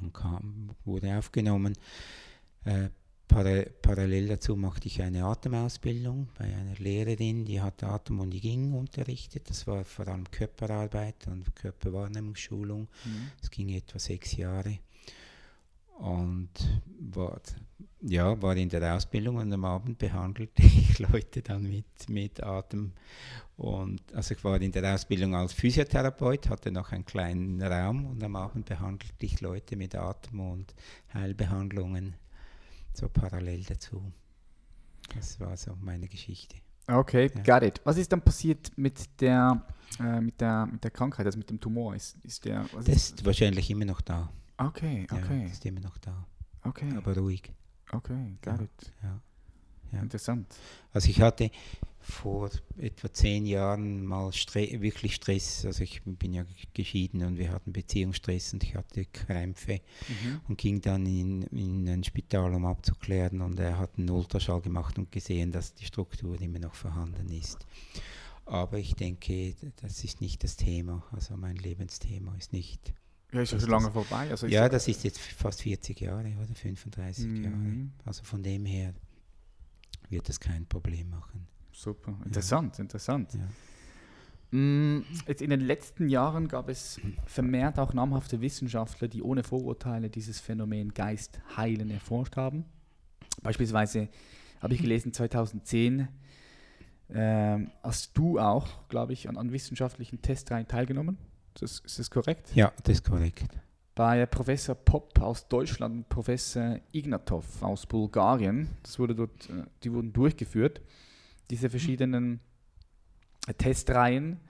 [0.00, 1.74] und kam, wurde aufgenommen.
[2.64, 2.88] Äh,
[3.28, 9.48] parallel dazu machte ich eine Atemausbildung bei einer Lehrerin, die hat Atem und Ging unterrichtet.
[9.48, 12.82] Das war vor allem Körperarbeit und Körperwahrnehmungsschulung.
[13.04, 13.30] Mhm.
[13.40, 14.78] Das ging etwa sechs Jahre.
[15.98, 16.50] Und
[16.98, 17.40] war,
[18.02, 22.92] ja, war in der Ausbildung und am Abend behandelte ich Leute dann mit, mit Atem.
[23.56, 28.22] Und also ich war in der Ausbildung als Physiotherapeut, hatte noch einen kleinen Raum und
[28.24, 30.74] am Abend behandelte ich Leute mit Atem und
[31.14, 32.16] Heilbehandlungen
[32.96, 34.12] so parallel dazu.
[35.14, 36.56] Das war so meine Geschichte.
[36.86, 37.42] Okay, ja.
[37.42, 37.80] got it.
[37.84, 39.62] Was ist dann passiert mit der,
[39.98, 41.94] äh, mit der, mit der Krankheit, also mit dem Tumor?
[41.94, 44.30] Ist, ist der, das ist, ist wahrscheinlich immer noch da.
[44.58, 45.42] Okay, okay.
[45.42, 46.26] Ja, ist immer noch da.
[46.62, 46.92] Okay.
[46.96, 47.52] Aber ruhig.
[47.90, 48.92] Okay, got ja, it.
[49.02, 49.20] Ja.
[49.94, 50.02] Ja.
[50.02, 50.46] Interessant.
[50.92, 51.50] Also ich hatte
[52.04, 55.64] vor etwa zehn Jahren mal Stre wirklich Stress.
[55.64, 60.40] Also ich bin ja geschieden und wir hatten Beziehungsstress und ich hatte Krämpfe mhm.
[60.48, 64.98] und ging dann in, in ein Spital, um abzuklären und er hat einen Ultraschall gemacht
[64.98, 67.66] und gesehen, dass die Struktur immer noch vorhanden ist.
[68.44, 71.02] Aber ich denke, das ist nicht das Thema.
[71.10, 72.92] Also mein Lebensthema ist nicht
[73.32, 74.30] ja, ist ja schon lange vorbei.
[74.30, 77.44] Also ja, das ist jetzt fast 40 Jahre oder 35 mhm.
[77.44, 77.88] Jahre.
[78.04, 78.94] Also von dem her
[80.10, 81.46] wird das kein Problem machen.
[81.72, 82.82] Super, interessant, ja.
[82.82, 83.34] interessant.
[83.34, 84.58] Ja.
[84.58, 90.10] Mm, jetzt in den letzten Jahren gab es vermehrt auch namhafte Wissenschaftler, die ohne Vorurteile
[90.10, 92.64] dieses Phänomen Geist heilen erforscht haben.
[93.42, 94.08] Beispielsweise
[94.60, 96.08] habe ich gelesen 2010
[97.08, 101.18] äh, hast du auch, glaube ich, an, an wissenschaftlichen Testreihen teilgenommen.
[101.54, 102.54] Das, ist das korrekt?
[102.54, 103.48] Ja, das ist korrekt.
[103.94, 109.92] Bei Professor Popp aus Deutschland und Professor Ignatov aus Bulgarien, das wurde dort, äh, die
[109.92, 110.80] wurden durchgeführt,
[111.50, 112.40] diese verschiedenen
[113.58, 114.40] Testreihen.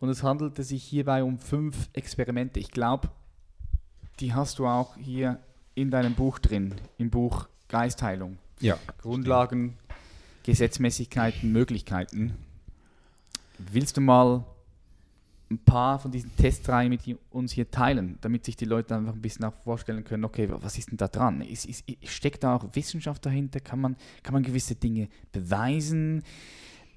[0.00, 2.58] Und es handelte sich hierbei um fünf Experimente.
[2.58, 3.10] Ich glaube,
[4.18, 5.38] die hast du auch hier
[5.74, 8.38] in deinem Buch drin, im Buch Geistheilung.
[8.60, 8.78] Ja.
[9.00, 9.78] Grundlagen,
[10.42, 12.36] Gesetzmäßigkeiten, Möglichkeiten.
[13.58, 14.44] Willst du mal
[15.52, 19.22] ein paar von diesen Testreihen mit uns hier teilen, damit sich die Leute einfach ein
[19.22, 21.40] bisschen auch vorstellen können, okay, was ist denn da dran?
[21.40, 23.60] Ist, ist, steckt da auch Wissenschaft dahinter?
[23.60, 26.22] Kann man, kann man gewisse Dinge beweisen?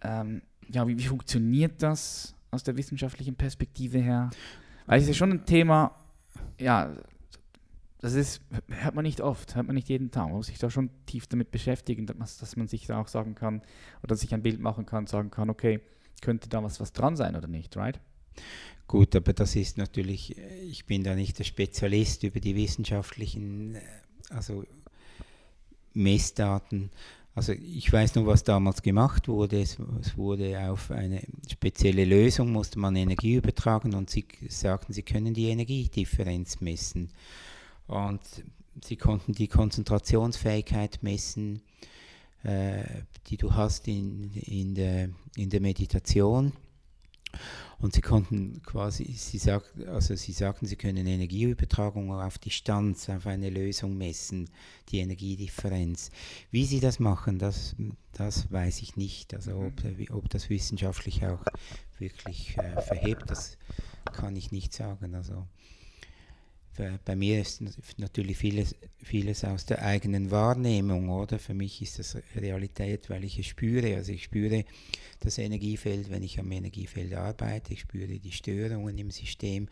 [0.02, 4.30] Ähm, ja, wie, wie funktioniert das aus der wissenschaftlichen Perspektive her?
[4.86, 5.96] Weil es ist schon ein Thema,
[6.60, 6.96] ja,
[8.00, 10.26] das ist, hört man nicht oft, hört man nicht jeden Tag.
[10.26, 13.36] Man muss sich da schon tief damit beschäftigen, dass, dass man sich da auch sagen
[13.36, 13.62] kann
[14.04, 15.82] oder sich ein Bild machen kann, sagen kann, okay,
[16.22, 18.00] könnte da was, was dran sein oder nicht, right?
[18.88, 20.36] Gut, aber das ist natürlich,
[20.69, 23.82] ich bin da nicht der Spezialist über die wissenschaftlichen, äh,
[24.30, 24.63] also
[25.93, 26.91] Messdaten.
[27.34, 29.60] Also ich weiß nur, was damals gemacht wurde.
[29.60, 31.21] Es, es, wurde auf eine
[31.52, 37.10] spezielle Lösung, musste man Energie übertragen und sie sagten, sie können die Energiedifferenz messen.
[37.88, 38.21] Und
[38.82, 41.62] sie konnten die Konzentrationsfähigkeit messen,
[42.43, 42.84] äh,
[43.28, 46.54] die du hast in, in, der, in der Meditation
[47.80, 53.28] Und sie konnten quasi, sie, sagt, also sie sagten, sie können Energieübertragung auf Distanz, auf
[53.28, 54.50] eine Lösung messen,
[54.89, 56.12] die Energiedifferenz.
[56.52, 57.76] Wie sie das machen, das,
[58.13, 59.34] das weiß ich nicht.
[59.34, 59.74] Also ob,
[60.12, 61.43] ob das wissenschaftlich auch
[62.00, 63.58] wirklich äh, verhebt, das
[64.13, 65.15] kann ich nicht sagen.
[65.15, 65.45] Also
[67.04, 67.62] bei mir ist
[67.98, 71.40] natürlich vieles, vieles aus der eigenen Wahrnehmung, oder?
[71.40, 73.96] Für mich ist das Realität, weil ich es spüre.
[73.96, 74.66] Also ich spüre
[75.20, 79.68] das Energiefeld, wenn ich am Energiefeld arbeite, ich spüre die Störungen im System.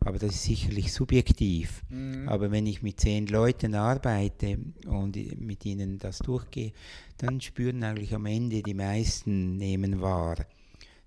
[0.00, 1.82] Aber das ist sicherlich subjektiv.
[1.88, 2.28] Mhm.
[2.28, 6.72] Aber wenn ich mit zehn Leuten arbeite und mit ihnen das durchgehe,
[7.18, 10.46] dann spüren eigentlich am Ende die meisten nehmen wahr.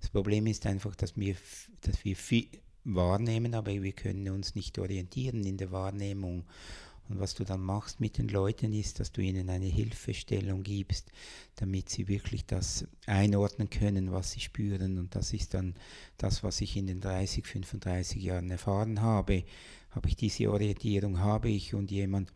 [0.01, 1.35] Das Problem ist einfach, dass wir,
[1.81, 2.47] dass wir viel,
[2.95, 6.43] wahrnehmen, aber wir können uns nicht orientieren in der Wahrnehmung.
[7.09, 11.11] Und was du dann machst mit den Leuten ist, dass du ihnen eine Hilfestellung gibst,
[11.55, 14.99] damit sie wirklich das einordnen können, was sie spüren.
[14.99, 15.73] Und das ist dann
[16.17, 19.43] das, was ich in den 30, 35 Jahren erfahren habe.
[19.89, 22.31] Habe ich diese Orientierung, habe ich und jemand,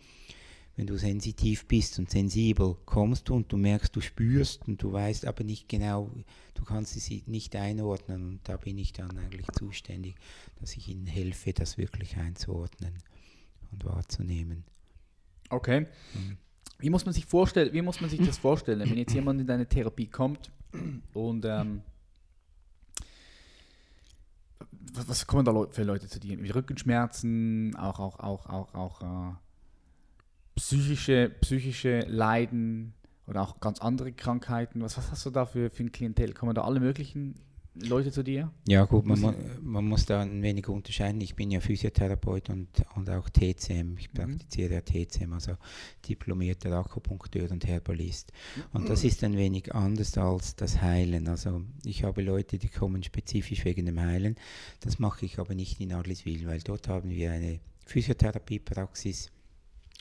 [0.75, 4.91] wenn du sensitiv bist und sensibel, kommst du und du merkst, du spürst und du
[4.91, 6.09] weißt aber nicht genau,
[6.55, 10.15] du kannst sie nicht einordnen und da bin ich dann eigentlich zuständig,
[10.59, 12.93] dass ich ihnen helfe, das wirklich einzuordnen
[13.71, 14.63] und wahrzunehmen.
[15.49, 15.81] Okay.
[16.13, 16.37] Mhm.
[16.79, 19.47] Wie muss man sich vorstellen, wie muss man sich das vorstellen, wenn jetzt jemand in
[19.47, 20.51] deine Therapie kommt
[21.13, 21.81] und ähm,
[24.93, 26.37] was, was, kommen da für Leute zu dir?
[26.37, 29.35] Mit Rückenschmerzen, auch, auch, auch, auch, auch äh,
[30.55, 32.93] psychische, psychische Leiden
[33.27, 34.81] oder auch ganz andere Krankheiten.
[34.81, 36.33] Was, was hast du da für, für ein Klientel?
[36.33, 37.35] Kommen da alle möglichen
[37.75, 38.51] Leute zu dir?
[38.67, 41.19] Ja gut, man, mu man muss da ein wenig unterscheiden.
[41.21, 43.97] Ich bin ja Physiotherapeut und, und auch TCM.
[43.97, 44.15] Ich mhm.
[44.15, 45.53] praktiziere ja TCM, also
[46.07, 48.31] diplomierter Akupunkteur und Herbalist.
[48.73, 51.27] Und das ist ein wenig anders als das Heilen.
[51.27, 54.35] Also ich habe Leute, die kommen spezifisch wegen dem Heilen.
[54.81, 59.31] Das mache ich aber nicht in Adliswil, weil dort haben wir eine Physiotherapiepraxis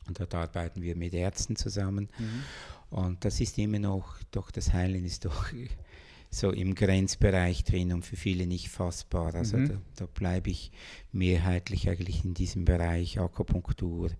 [0.06, 2.08] und dort arbeiten wir mit Ärzten zusammen.
[2.18, 2.42] Mhm.
[2.90, 5.46] Und das ist immer noch, doch das Heilen ist doch
[6.30, 9.34] so im Grenzbereich drin und für viele nicht fassbar.
[9.34, 9.68] Also mhm.
[9.68, 10.72] da, da bleibe ich
[11.12, 14.10] mehrheitlich eigentlich in diesem Bereich Akupunktur.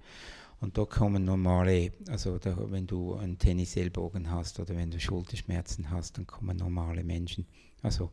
[0.61, 5.91] Und da kommen normale, also da, wenn du einen Tennisellbogen hast oder wenn du Schulterschmerzen
[5.91, 7.47] hast, dann kommen normale Menschen,
[7.83, 8.13] also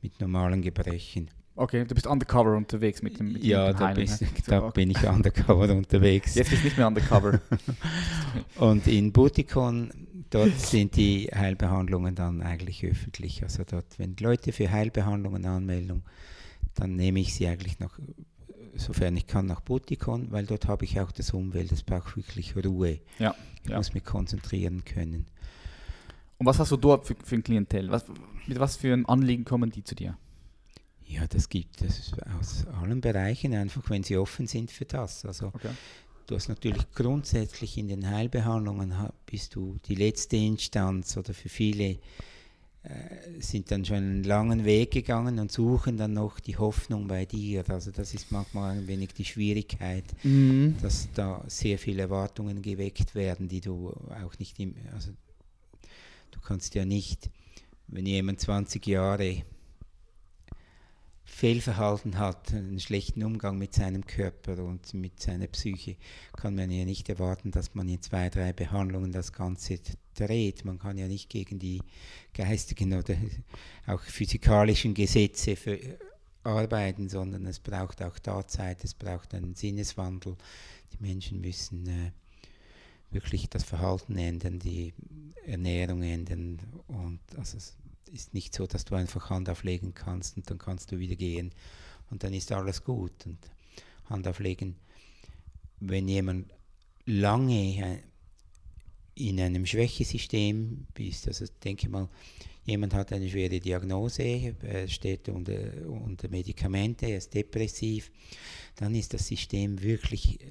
[0.00, 1.30] mit normalen Gebrechen.
[1.60, 4.72] Okay, du bist undercover unterwegs mit dem, mit Ja, da, bist, da okay.
[4.76, 6.34] bin ich undercover unterwegs.
[6.34, 7.38] Jetzt bist du nicht mehr undercover.
[8.56, 9.92] und in Butikon,
[10.30, 13.42] dort sind die Heilbehandlungen dann eigentlich öffentlich.
[13.42, 16.02] Also dort, wenn Leute für Heilbehandlungen anmelden,
[16.76, 17.98] dann nehme ich sie eigentlich noch,
[18.74, 22.56] sofern ich kann, nach Butikon, weil dort habe ich auch das Umwelt, das braucht wirklich
[22.56, 23.00] Ruhe.
[23.18, 23.76] Ja, ich ja.
[23.76, 25.26] muss mich konzentrieren können.
[26.38, 27.90] Und was hast du dort für, für ein Klientel?
[27.90, 28.06] Was,
[28.46, 30.16] mit was für ein Anliegen kommen die zu dir?
[31.10, 35.24] Ja, das gibt es aus allen Bereichen, einfach wenn sie offen sind für das.
[35.24, 35.70] Also okay.
[36.26, 38.94] du hast natürlich grundsätzlich in den Heilbehandlungen
[39.26, 41.98] bist du die letzte Instanz oder für viele
[42.84, 47.26] äh, sind dann schon einen langen Weg gegangen und suchen dann noch die Hoffnung bei
[47.26, 47.68] dir.
[47.68, 50.76] Also das ist manchmal ein wenig die Schwierigkeit, mhm.
[50.80, 53.90] dass da sehr viele Erwartungen geweckt werden, die du
[54.24, 55.10] auch nicht im, also
[56.30, 57.30] du kannst ja nicht,
[57.88, 59.42] wenn jemand 20 Jahre
[61.40, 65.96] Fehlverhalten hat, einen schlechten Umgang mit seinem Körper und mit seiner Psyche,
[66.34, 69.78] kann man ja nicht erwarten, dass man in zwei, drei Behandlungen das Ganze
[70.14, 70.66] dreht.
[70.66, 71.80] Man kann ja nicht gegen die
[72.34, 73.14] geistigen oder
[73.86, 75.78] auch physikalischen Gesetze für,
[76.44, 80.36] arbeiten, sondern es braucht auch da Zeit, es braucht einen Sinneswandel.
[80.92, 82.12] Die Menschen müssen äh,
[83.10, 84.92] wirklich das Verhalten ändern, die
[85.46, 87.56] Ernährung ändern und also
[88.12, 91.52] ist nicht so, dass du einfach Hand auflegen kannst und dann kannst du wieder gehen
[92.10, 93.26] und dann ist alles gut.
[93.26, 93.38] Und
[94.06, 94.76] Hand auflegen,
[95.78, 96.52] wenn jemand
[97.06, 97.98] lange äh,
[99.14, 102.08] in einem Schwächesystem bist, also denke mal,
[102.64, 104.22] jemand hat eine schwere Diagnose,
[104.62, 108.10] er steht unter, unter Medikamente, er ist depressiv,
[108.76, 110.46] dann ist das System wirklich äh,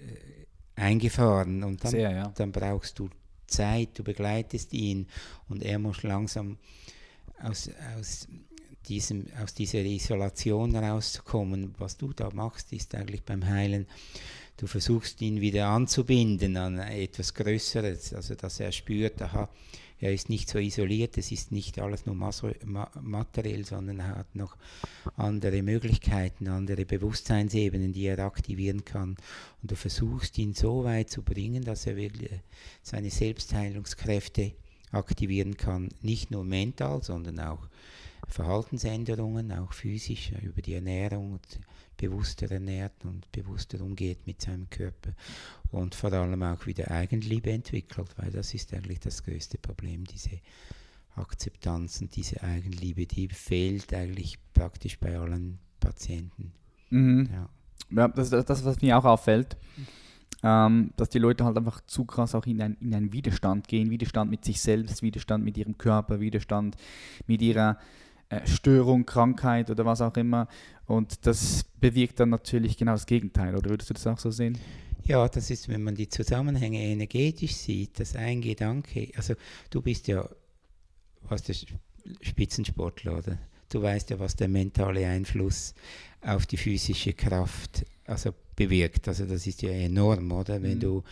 [0.76, 2.27] eingefahren und dann, Sehr, ja.
[2.36, 3.10] dann brauchst du
[3.48, 5.08] Zeit, du begleitest ihn
[5.48, 6.58] und er muss langsam
[7.42, 8.27] aus, aus,
[8.87, 11.75] diesem, aus dieser Isolation rauszukommen.
[11.77, 13.87] Was du da machst, ist eigentlich beim Heilen,
[14.58, 19.50] du versuchst ihn wieder anzubinden an etwas Größeres, also dass er spürt, aha,
[20.02, 24.56] er ist nicht so isoliert, es ist nicht alles nur materiell, sondern er hat noch
[25.17, 29.17] andere Möglichkeiten, andere Bewusstseinsebenen, die er aktivieren kann.
[29.62, 32.31] Und du versuchst ihn so weit zu bringen, dass er wirklich
[32.81, 34.54] seine Selbstheilungskräfte
[34.92, 37.67] aktivieren kann, nicht nur mental, sondern auch
[38.27, 41.60] Verhaltensänderungen, auch physisch, über die Ernährung, und
[42.00, 45.12] bewusster ernährt und bewusster umgeht mit seinem Körper
[45.71, 50.40] und vor allem auch wieder Eigenliebe entwickelt, weil das ist eigentlich das größte Problem, diese
[51.15, 56.54] Akzeptanz und diese Eigenliebe, die fehlt eigentlich praktisch bei allen Patienten.
[56.90, 57.29] Mhm.
[57.31, 57.50] Ja.
[57.90, 59.58] ja, das ist das, was mir auch auffällt,
[60.44, 63.90] ähm, dass die Leute halt einfach zu krass auch in, ein, in einen Widerstand gehen,
[63.90, 66.77] Widerstand mit sich selbst, Widerstand mit ihrem Körper, Widerstand
[67.27, 67.77] mit ihrer
[68.29, 70.48] äh, Störung, Krankheit oder was auch immer.
[70.85, 74.58] Und das bewirkt dann natürlich genau das Gegenteil, oder würdest du das auch so sehen?
[75.04, 79.33] Ja, das ist, wenn man die Zusammenhänge energetisch sieht, dass ein Gedanke, also
[79.71, 80.27] du bist ja,
[81.27, 81.56] was der
[82.21, 83.37] Spitzensportler, oder?
[83.69, 85.73] Du weißt ja, was der mentale Einfluss
[86.22, 89.08] auf die physische Kraft also bewirkt.
[89.08, 90.62] Also das ist ja enorm, oder?
[90.62, 90.80] Wenn mhm.
[90.80, 91.04] du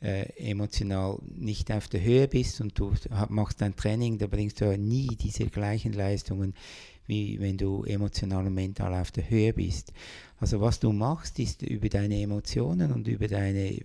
[0.00, 2.92] äh, emotional nicht auf der Höhe bist und du
[3.28, 6.54] machst dein Training, da bringst du ja nie diese gleichen Leistungen,
[7.06, 9.92] wie wenn du emotional und mental auf der Höhe bist.
[10.38, 13.78] Also was du machst, ist über deine Emotionen und über deine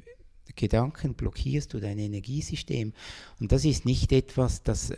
[0.56, 2.94] Gedanken blockierst du dein Energiesystem.
[3.40, 4.98] Und das ist nicht etwas, das äh,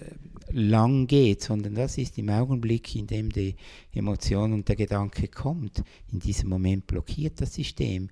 [0.52, 3.56] lang geht, sondern das ist im Augenblick, in dem die
[3.94, 5.84] Emotion und der Gedanke kommt.
[6.12, 8.10] In diesem Moment blockiert das System.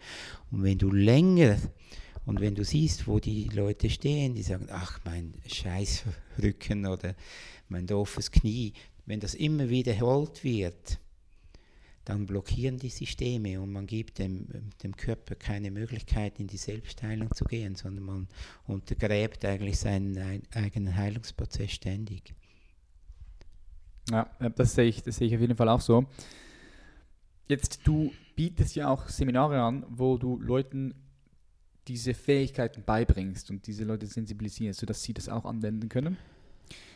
[0.51, 1.57] Und wenn du länger
[2.25, 7.15] und wenn du siehst, wo die Leute stehen, die sagen, ach, mein Scheißrücken oder
[7.69, 8.73] mein doofes Knie,
[9.05, 10.99] wenn das immer wiederholt wird,
[12.05, 14.47] dann blockieren die Systeme und man gibt dem,
[14.83, 18.27] dem Körper keine Möglichkeit, in die Selbstheilung zu gehen, sondern man
[18.67, 22.35] untergräbt eigentlich seinen eigenen Heilungsprozess ständig.
[24.11, 26.05] Ja, das sehe ich, das sehe ich auf jeden Fall auch so.
[27.47, 30.93] Jetzt, du bietest ja auch Seminare an, wo du Leuten
[31.87, 36.17] diese Fähigkeiten beibringst und diese Leute sensibilisierst, sodass sie das auch anwenden können.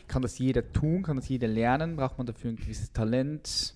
[0.07, 1.03] Kann das jeder tun?
[1.03, 1.95] Kann das jeder lernen?
[1.95, 3.75] Braucht man dafür ein gewisses Talent?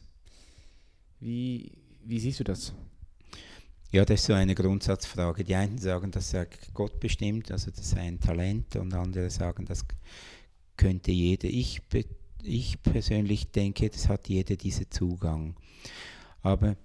[1.24, 1.72] Wie,
[2.04, 2.74] wie siehst du das?
[3.92, 5.46] Ja, das ist so eine Grundsatzfrage.
[5.46, 9.66] Die einen sagen, das sei Gott bestimmt, also das sei ein Talent, und andere sagen,
[9.66, 9.86] das
[10.76, 11.48] könnte jeder.
[11.48, 11.82] Ich,
[12.44, 15.56] ich persönlich denke, das hat jeder diesen Zugang.
[16.42, 16.76] Aber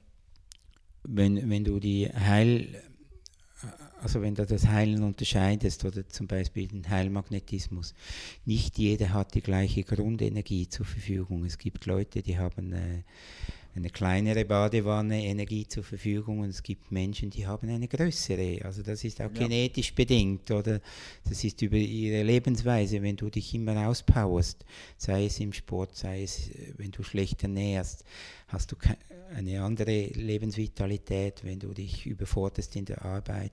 [1.03, 2.80] wenn, wenn du die Heil,
[4.01, 7.93] also wenn du das Heilen unterscheidest oder zum Beispiel den Heilmagnetismus,
[8.45, 11.45] nicht jeder hat die gleiche Grundenergie zur Verfügung.
[11.45, 13.03] Es gibt Leute, die haben äh,
[13.74, 18.64] eine kleinere Badewanne Energie zur Verfügung und es gibt Menschen, die haben eine größere.
[18.64, 19.46] Also das ist auch ja.
[19.46, 20.80] genetisch bedingt oder
[21.24, 24.64] das ist über ihre Lebensweise, wenn du dich immer auspowerst,
[24.96, 28.04] sei es im Sport, sei es, äh, wenn du schlecht ernährst,
[28.48, 28.76] hast du
[29.34, 33.52] eine andere Lebensvitalität, wenn du dich überforderst in der Arbeit.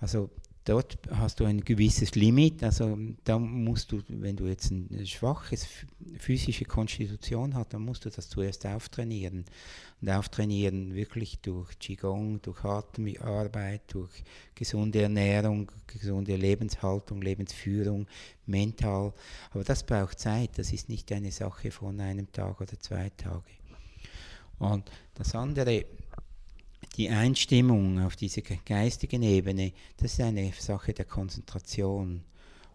[0.00, 0.30] Also
[0.68, 2.62] dort hast du ein gewisses Limit.
[2.62, 5.56] Also da musst du, wenn du jetzt eine schwache
[6.18, 9.44] physische Konstitution hast, dann musst du das zuerst auftrainieren.
[10.00, 14.22] Und auftrainieren wirklich durch Qigong, durch Atemarbeit, durch
[14.54, 18.06] gesunde Ernährung, gesunde Lebenshaltung, Lebensführung,
[18.46, 19.12] mental.
[19.50, 20.50] Aber das braucht Zeit.
[20.56, 23.42] Das ist nicht eine Sache von einem Tag oder zwei Tagen.
[24.58, 25.84] Und das andere,
[26.96, 32.24] die Einstimmung auf diese geistigen Ebene, das ist eine Sache der Konzentration.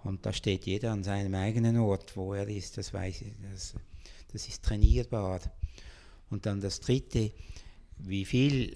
[0.04, 3.74] Und da steht jeder an seinem eigenen Ort, wo er ist, das weiß ich, das,
[4.32, 5.40] das ist trainierbar.
[6.30, 7.32] Und dann das dritte,
[8.00, 8.76] wie viel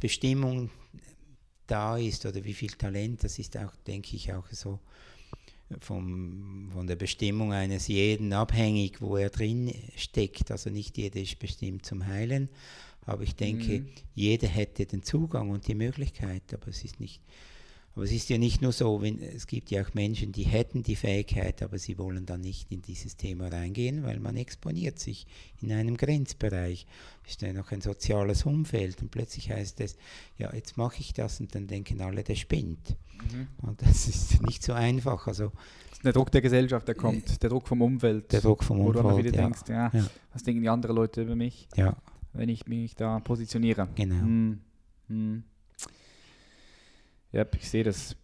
[0.00, 0.70] Bestimmung
[1.66, 4.78] da ist oder wie viel Talent, das ist auch, denke ich, auch so
[5.80, 10.50] vom, von der Bestimmung eines jeden abhängig, wo er drin steckt.
[10.50, 12.48] Also nicht jeder ist bestimmt zum Heilen,
[13.04, 13.88] aber ich denke, mhm.
[14.14, 17.20] jeder hätte den Zugang und die Möglichkeit, aber es ist nicht.
[17.94, 20.82] Aber es ist ja nicht nur so, wenn, es gibt ja auch Menschen, die hätten
[20.82, 25.26] die Fähigkeit, aber sie wollen dann nicht in dieses Thema reingehen, weil man exponiert sich
[25.60, 26.86] in einem Grenzbereich.
[27.28, 29.96] Ist ja noch ein soziales Umfeld und plötzlich heißt es,
[30.38, 32.96] ja, jetzt mache ich das und dann denken alle, der spinnt.
[33.30, 33.48] Mhm.
[33.60, 35.26] Und das ist nicht so einfach.
[35.26, 35.52] Also,
[36.02, 38.32] der Druck der Gesellschaft, der kommt, der Druck vom Umfeld.
[38.32, 39.04] Der Druck vom Umfeld.
[39.04, 39.42] Wo du wieder ja.
[39.42, 41.68] denkst, ja, ja, was denken die anderen Leute über mich?
[41.76, 41.94] Ja
[42.32, 43.88] wenn ich mich da positioniere.
[43.94, 44.20] Genau.
[44.20, 44.60] Hm.
[45.08, 45.44] Hm.
[47.32, 48.16] Ja, ich sehe das.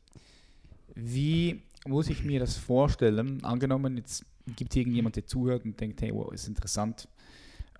[0.94, 3.42] Wie muss ich mir das vorstellen?
[3.44, 4.24] Angenommen, jetzt
[4.56, 7.08] gibt es irgendjemand, der zuhört und denkt, hey, wow, ist interessant.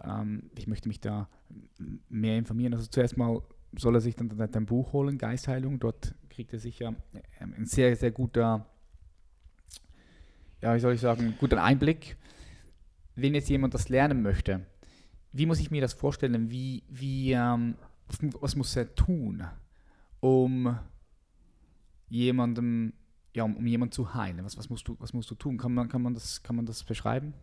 [0.03, 1.29] Ähm, ich möchte mich da
[2.09, 2.75] mehr informieren.
[2.75, 3.43] Also zuerst mal
[3.77, 5.79] soll er sich dann dein Buch holen, Geistheilung.
[5.79, 6.95] Dort kriegt er sicher
[7.41, 8.67] ähm, ein sehr, sehr guter,
[10.63, 12.17] ja, wie soll ich sagen, guten Einblick.
[13.15, 14.65] Wenn jetzt jemand das lernen möchte,
[15.33, 16.51] wie muss ich mir das vorstellen?
[16.51, 17.77] Wie, wie, ähm,
[18.41, 19.45] was muss er tun,
[20.21, 20.79] um
[22.09, 22.93] jemandem,
[23.35, 24.45] ja, um, um jemanden zu heilen?
[24.45, 25.59] Was, was, musst du, was musst du tun?
[25.59, 27.35] Kann man, kann, man das, kann man das beschreiben?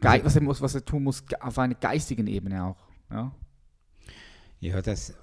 [0.00, 2.88] Ge was, er muss, was er tun muss auf einer geistigen Ebene auch.
[3.10, 3.32] Ja?
[4.60, 5.14] Ja, das,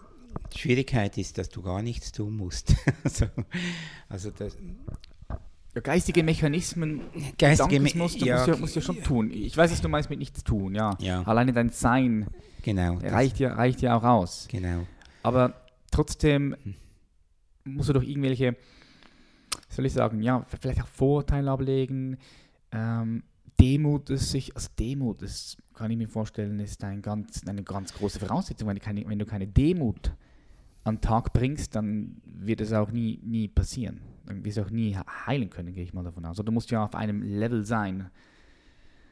[0.53, 2.75] die Schwierigkeit ist, dass du gar nichts tun musst.
[3.03, 3.25] also,
[4.09, 4.57] also das,
[5.75, 7.01] Ja, geistige Mechanismen,
[7.37, 9.29] Geistige Me- Gedankensmuster ja, musst, du, musst du ja schon tun.
[9.31, 10.95] Ich weiß, was du meinst mit nichts tun, ja.
[10.99, 11.21] Ja.
[11.23, 12.27] Alleine dein Sein
[12.63, 12.97] genau.
[13.03, 14.47] reicht ja, reicht ja auch aus.
[14.49, 14.87] Genau.
[15.21, 15.53] Aber
[15.91, 16.55] trotzdem
[17.65, 18.55] musst du doch irgendwelche,
[19.69, 22.17] soll ich sagen, ja, vielleicht auch Vorurteile ablegen.
[22.71, 23.23] Ähm,
[23.59, 27.93] Demut ist sich, also Demut ist, kann ich mir vorstellen, ist ein ganz, eine ganz
[27.93, 28.67] große Voraussetzung.
[28.69, 30.13] Wenn du keine, wenn du keine Demut
[30.85, 33.99] an den Tag bringst, dann wird es auch nie, nie passieren.
[34.27, 36.37] Wirst du auch nie heilen können, gehe ich mal davon aus.
[36.37, 38.09] Du musst ja auf einem Level sein,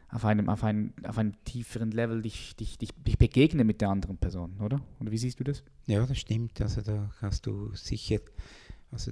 [0.10, 3.90] auf einem, auf einem, auf einem tieferen Level dich, dich, dich, dich begegnen mit der
[3.90, 4.80] anderen Person, oder?
[5.00, 5.64] Oder wie siehst du das?
[5.88, 6.62] Ja, das stimmt.
[6.62, 8.20] Also da hast du sicher,
[8.92, 9.12] also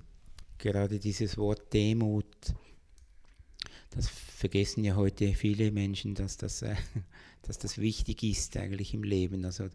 [0.60, 2.54] gerade dieses Wort Demut,
[3.90, 6.76] das vergessen ja heute viele Menschen, dass das, äh,
[7.42, 9.44] dass das wichtig ist eigentlich im Leben.
[9.44, 9.70] Also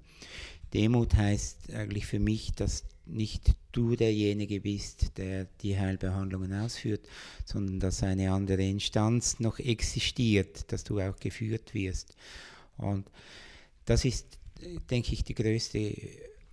[0.72, 7.06] Demut heißt eigentlich für mich, dass nicht du derjenige bist, der die Heilbehandlungen ausführt,
[7.44, 12.14] sondern dass eine andere Instanz noch existiert, dass du auch geführt wirst.
[12.76, 13.10] Und
[13.84, 14.26] das ist,
[14.90, 15.94] denke ich, die größte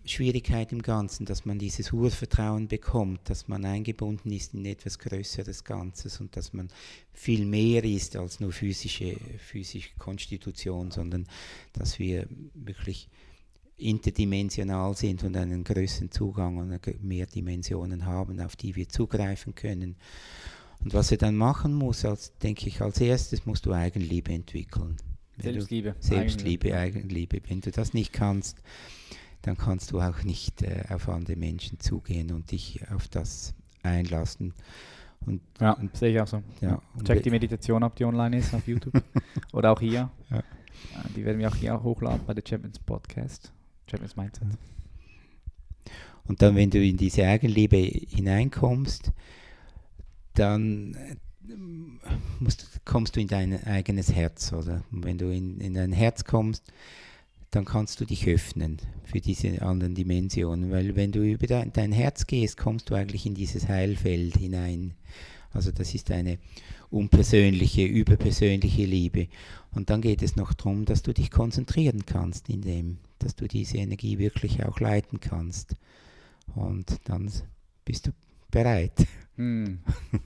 [0.05, 5.63] Schwierigkeit im Ganzen, dass man dieses Urvertrauen bekommt, dass man eingebunden ist in etwas Größeres
[5.63, 6.69] Ganzes und dass man
[7.13, 11.25] viel mehr ist als nur physische, physische Konstitution, sondern
[11.71, 13.07] dass wir wirklich
[13.77, 19.95] interdimensional sind und einen größeren Zugang und mehr Dimensionen haben, auf die wir zugreifen können.
[20.83, 24.97] Und was er dann machen muss, als, denke ich, als erstes musst du Eigenliebe entwickeln.
[25.37, 25.95] Wenn du- Selbstliebe.
[25.99, 26.77] Selbstliebe, Eigenliebe.
[27.37, 27.41] Eigenliebe.
[27.49, 28.61] Wenn du das nicht kannst,
[29.41, 34.53] dann kannst du auch nicht äh, auf andere Menschen zugehen und dich auf das einlassen.
[35.25, 36.43] Und, Ja, und, sehe ich auch so.
[36.61, 39.01] ja, Check die Meditation ab, die online ist auf YouTube.
[39.53, 40.09] Oder auch hier.
[40.29, 40.39] Ja.
[40.39, 40.43] Äh,
[41.15, 43.51] Die werden wir auch hier hochladen bei der Champions Podcast.
[43.89, 44.47] Champions Mindset.
[46.25, 49.11] Und dann, wenn du in diese Eigenliebe hineinkommst,
[50.35, 51.15] dann äh,
[52.39, 54.83] musst, kommst du in dein eigenes Herz, oder?
[54.91, 56.63] Und wenn du in, in dein Herz kommst,
[57.51, 61.91] dann kannst du dich öffnen für diese anderen Dimensionen, weil wenn du über dein, dein
[61.91, 64.95] Herz gehst, kommst du eigentlich in dieses Heilfeld hinein.
[65.51, 66.39] Also das ist eine
[66.89, 69.27] unpersönliche, überpersönliche Liebe.
[69.71, 73.47] Und dann geht es noch darum, dass du dich konzentrieren kannst in dem, dass du
[73.47, 75.75] diese Energie wirklich auch leiten kannst.
[76.55, 77.31] Und dann
[77.85, 78.11] bist du
[78.51, 79.79] bereit Hm.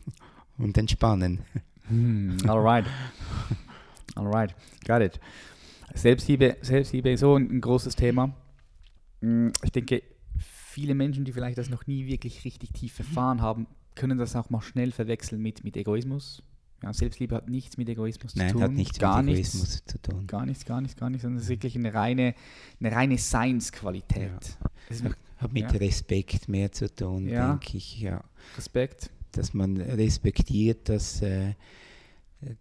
[0.57, 1.39] und entspannen.
[1.87, 2.37] Hm.
[2.45, 2.85] Alright.
[4.15, 4.55] Alright.
[4.85, 5.19] Got it.
[5.93, 8.35] Selbstliebe, Selbstliebe ist so ein, ein großes Thema.
[9.21, 10.03] Hm, Ich denke,
[10.37, 14.49] viele Menschen, die vielleicht das noch nie wirklich richtig tief erfahren haben, können das auch
[14.49, 16.43] mal schnell verwechseln mit, mit Egoismus.
[16.83, 18.61] Ja, Selbstliebe hat nichts mit Egoismus zu Nein, tun.
[18.61, 19.55] hat nichts gar mit nichts.
[19.55, 20.27] Egoismus zu tun.
[20.27, 22.35] Gar nichts, gar nichts, gar nichts, sondern es ist wirklich eine reine,
[22.79, 24.57] eine reine Seinsqualität.
[24.89, 25.77] Es mit Hat mit Ja.
[25.77, 27.49] Respekt mehr zu tun, Ja.
[27.51, 27.99] denke ich.
[27.99, 28.23] Ja.
[28.57, 29.11] Respekt.
[29.33, 31.53] Dass man respektiert, dass, äh,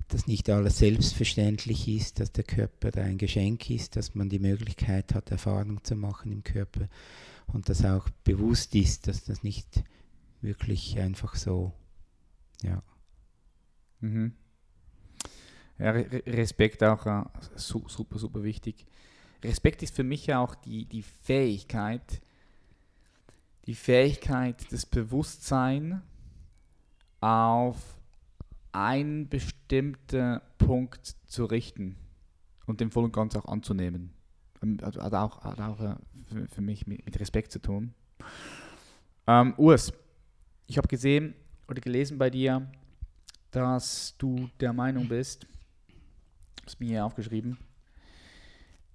[0.08, 5.14] dass nicht alles selbstverständlich ist, dass der Körper ein Geschenk ist, dass man die Möglichkeit
[5.14, 6.88] hat, Erfahrung zu machen im Körper
[7.46, 9.82] und dass auch bewusst ist, dass das nicht
[10.42, 11.72] wirklich einfach so,
[12.62, 12.82] ja.
[14.00, 14.32] Mhm.
[15.78, 17.24] Ja, Re Re- Respekt auch äh,
[17.56, 18.86] su super, super wichtig.
[19.42, 22.22] Respekt ist für mich ja auch die, die Fähigkeit,
[23.66, 26.02] die Fähigkeit, das Bewusstsein
[27.20, 27.98] auf
[28.72, 31.96] einen bestimmten Punkt zu richten
[32.66, 34.12] und den voll und ganz auch anzunehmen.
[34.62, 35.94] Ähm, Also hat auch, hat auch äh,
[36.26, 37.94] für, für mich mit, mit Respekt zu tun.
[39.26, 39.92] Ähm, Urs,
[40.66, 41.34] ich habe gesehen
[41.68, 42.70] oder gelesen bei dir,
[43.56, 45.46] dass du der Meinung bist,
[46.66, 47.56] hast mir hier aufgeschrieben,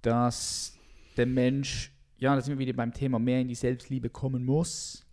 [0.03, 0.77] dass
[1.17, 5.03] der Mensch, ja, da sind wir wieder beim Thema, mehr in die Selbstliebe kommen muss,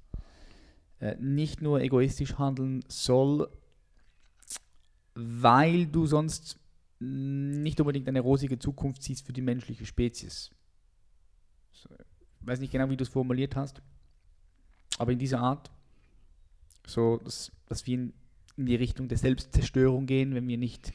[1.00, 3.50] äh, nicht nur egoistisch handeln soll,
[5.14, 6.60] weil du sonst
[7.00, 10.50] nicht unbedingt eine rosige Zukunft siehst für die menschliche Spezies.
[11.72, 11.88] So,
[12.42, 13.80] Ich weiß nicht genau, wie du es formuliert hast,
[14.98, 15.70] aber in dieser Art,
[16.86, 18.12] so, dass, dass wir in,
[18.58, 20.92] in die Richtung der Selbstzerstörung gehen, wenn wir nicht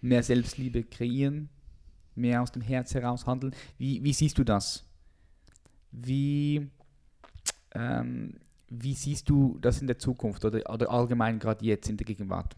[0.00, 1.48] mehr Selbstliebe kreieren,
[2.14, 3.54] mehr aus dem Herz heraus handeln.
[3.76, 4.84] Wie, wie siehst du das?
[5.90, 6.70] Wie,
[7.72, 12.06] ähm, wie siehst du das in der Zukunft oder, oder allgemein gerade jetzt in der
[12.06, 12.56] Gegenwart?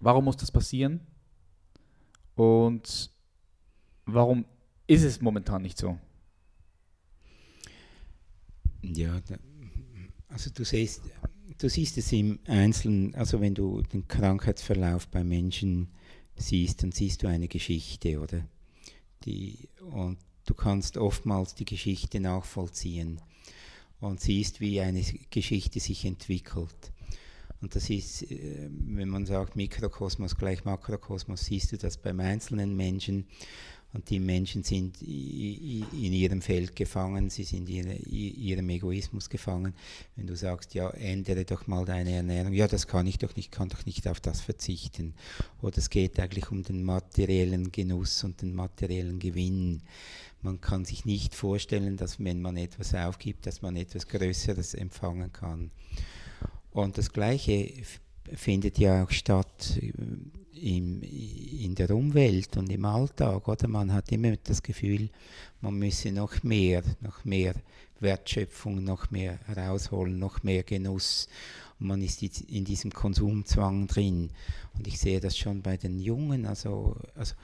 [0.00, 1.00] Warum muss das passieren?
[2.36, 3.10] Und
[4.06, 4.44] warum
[4.86, 5.98] ist es momentan nicht so?
[8.82, 9.20] Ja,
[10.28, 11.02] also du siehst,
[11.60, 15.88] du siehst es im Einzelnen, also wenn du den Krankheitsverlauf bei Menschen
[16.36, 18.46] siehst, dann siehst du eine Geschichte, oder?
[19.24, 23.20] Die, und du kannst oftmals die Geschichte nachvollziehen
[24.00, 26.92] und siehst, wie eine Geschichte sich entwickelt.
[27.60, 32.74] Und das ist, äh, wenn man sagt Mikrokosmos gleich Makrokosmos, siehst du das beim einzelnen
[32.74, 33.26] Menschen
[33.92, 39.74] und die Menschen sind in ihrem Feld gefangen, sie sind in ihrem Egoismus gefangen.
[40.14, 43.50] Wenn du sagst, ja, ändere doch mal deine Ernährung, ja, das kann ich doch nicht,
[43.50, 45.14] kann doch nicht auf das verzichten.
[45.60, 49.82] Oder es geht eigentlich um den materiellen Genuss und den materiellen Gewinn.
[50.40, 55.32] Man kann sich nicht vorstellen, dass wenn man etwas aufgibt, dass man etwas Größeres empfangen
[55.32, 55.72] kann.
[56.70, 57.72] Und das Gleiche
[58.32, 59.92] findet ja auch statt äh,
[60.54, 63.46] im, in der Umwelt und im Alltag.
[63.48, 65.10] Oder man hat immer das Gefühl,
[65.60, 67.54] man müsse noch mehr, noch mehr
[68.00, 71.28] Wertschöpfung, noch mehr herausholen, noch mehr Genuss.
[71.78, 74.30] Und man ist in diesem Konsumzwang drin.
[74.74, 76.46] Und ich sehe das schon bei den Jungen.
[76.46, 77.34] Also, also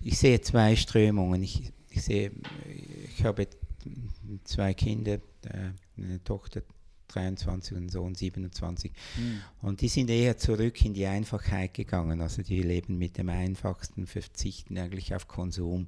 [0.00, 1.42] ich sehe zwei Strömungen.
[1.42, 2.32] Ich, ich sehe,
[3.16, 3.48] ich habe
[4.44, 6.62] zwei Kinder, äh, eine Tochter
[7.08, 8.92] 23 und Sohn 27.
[9.16, 9.40] Mhm.
[9.62, 12.20] Und die sind eher zurück in die Einfachheit gegangen.
[12.20, 15.86] Also die leben mit dem Einfachsten, verzichten eigentlich auf Konsum.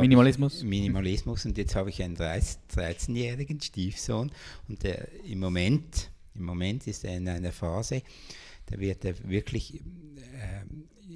[0.00, 0.62] Minimalismus?
[0.62, 1.44] Minimalismus.
[1.44, 4.30] Und jetzt habe ich einen 13-jährigen Stiefsohn
[4.68, 8.02] und der im Moment, im Moment ist er in einer Phase,
[8.66, 10.64] da wird er wirklich äh,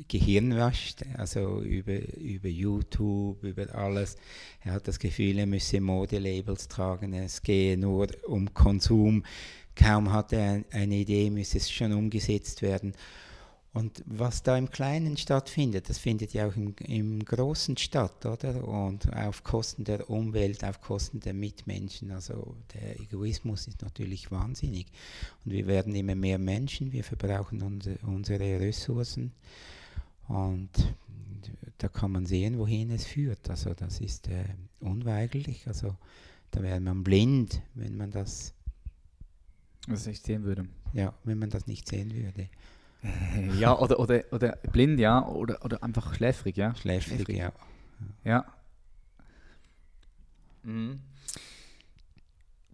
[0.09, 4.17] Gehirn wascht, also über, über YouTube, über alles.
[4.63, 9.25] Er hat das Gefühl, er müsse Modelabels tragen, es gehe nur um Konsum.
[9.75, 12.95] Kaum hat er eine Idee, müsse es schon umgesetzt werden.
[13.73, 18.67] Und was da im Kleinen stattfindet, das findet ja auch im, im Großen statt, oder?
[18.67, 22.11] Und auf Kosten der Umwelt, auf Kosten der Mitmenschen.
[22.11, 24.87] Also der Egoismus ist natürlich wahnsinnig.
[25.45, 29.33] Und wir werden immer mehr Menschen, wir verbrauchen unsere, unsere Ressourcen.
[30.31, 30.71] Und
[31.79, 33.51] da kann man sehen, wohin es führt.
[33.51, 34.45] Also das ist äh,
[34.79, 35.67] unweigerlich.
[35.67, 35.97] Also
[36.53, 38.55] da wäre man blind, wenn man das,
[39.89, 40.69] das nicht sehen würde.
[40.93, 42.49] Ja, wenn man das nicht sehen würde.
[43.59, 46.77] ja, oder, oder, oder blind, ja, oder, oder einfach schläfrig, ja.
[46.77, 47.37] Schläfrig, schläfrig.
[47.39, 47.53] ja.
[48.25, 48.45] Ja.
[50.63, 51.01] Mhm.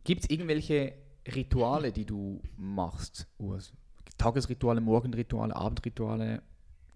[0.05, 0.93] Gibt es irgendwelche
[1.35, 3.73] Rituale, die du machst, Urs?
[4.19, 6.43] Tagesrituale, Morgenrituale, Abendrituale?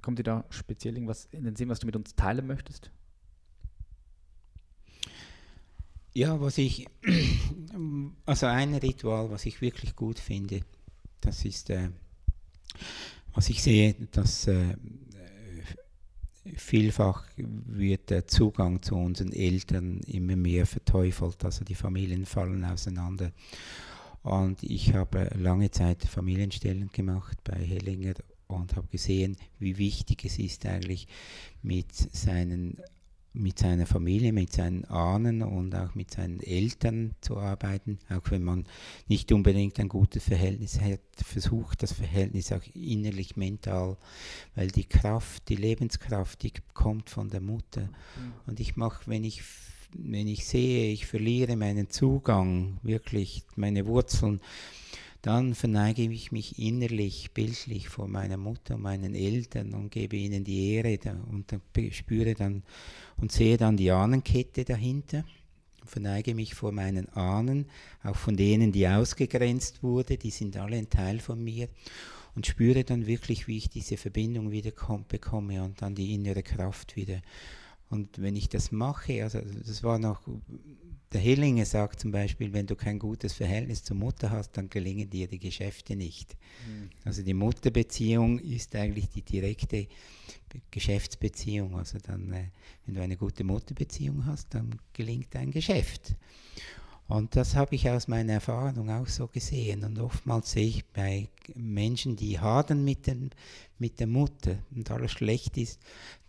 [0.03, 2.91] Kommt dir da speziell irgendwas in den Sinn, was du mit uns teilen möchtest?
[6.13, 6.87] Ja, was ich,
[8.27, 10.63] also ein Ritual, was ich wirklich gut finde,
[11.21, 11.91] das ist, äh,
[13.33, 14.75] was ich sehe, dass äh,
[16.57, 23.33] vielfach wird der Zugang zu unseren Eltern immer mehr verteufelt, also die Familien fallen auseinander.
[24.23, 28.15] Und ich habe lange Zeit Familienstellen gemacht bei Hellinger
[28.53, 31.09] und habe gesehen, wie wichtig es ist eigentlich
[31.63, 32.79] mit seinen
[33.33, 38.43] mit seiner Familie, mit seinen Ahnen und auch mit seinen Eltern zu arbeiten, auch wenn
[38.43, 38.67] man
[39.07, 43.97] nicht unbedingt ein gutes Verhältnis hat, versucht das Verhältnis auch innerlich, mental,
[44.57, 47.83] weil die Kraft, die Lebenskraft, die kommt von der Mutter.
[47.83, 48.33] Mhm.
[48.47, 49.43] Und ich mache, wenn ich
[49.93, 54.41] wenn ich sehe, ich verliere meinen Zugang, wirklich meine Wurzeln,
[55.23, 60.45] dann verneige ich mich innerlich, bildlich vor meiner Mutter und meinen Eltern und gebe ihnen
[60.45, 60.99] die Ehre
[61.31, 61.55] und
[61.91, 62.63] spüre dann
[63.19, 65.25] und sehe dann die Ahnenkette dahinter,
[65.85, 67.67] verneige mich vor meinen Ahnen,
[68.03, 71.69] auch von denen, die ausgegrenzt wurde, die sind alle ein Teil von mir
[72.35, 74.73] und spüre dann wirklich, wie ich diese Verbindung wieder
[75.09, 77.21] bekomme und dann die innere Kraft wieder.
[77.91, 80.23] Und wenn ich das mache, also das war noch
[81.13, 85.11] der Hillinger sagt zum Beispiel, wenn du kein gutes Verhältnis zur Mutter hast, dann gelingen
[85.11, 86.37] dir die Geschäfte nicht.
[86.67, 86.91] Mhm.
[87.05, 89.89] Also die Mutterbeziehung ist eigentlich die direkte
[90.71, 91.77] Geschäftsbeziehung.
[91.77, 92.45] Also dann, äh,
[92.87, 96.15] wenn du eine gute Mutterbeziehung hast, dann gelingt dein Geschäft.
[97.11, 99.83] Und das habe ich aus meiner Erfahrung auch so gesehen.
[99.83, 103.31] Und oftmals sehe ich bei Menschen, die hadern mit, den,
[103.81, 105.81] mit der Mutter und alles schlecht ist,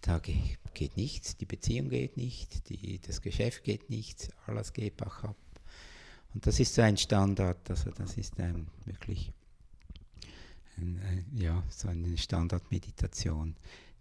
[0.02, 5.24] da geht nichts, die Beziehung geht nicht, die, das Geschäft geht nicht, alles geht bach
[5.24, 5.36] ab.
[6.34, 9.32] Und das ist so ein Standard, also das ist ein, wirklich
[10.78, 13.56] ein, ein, ja, so eine Standardmeditation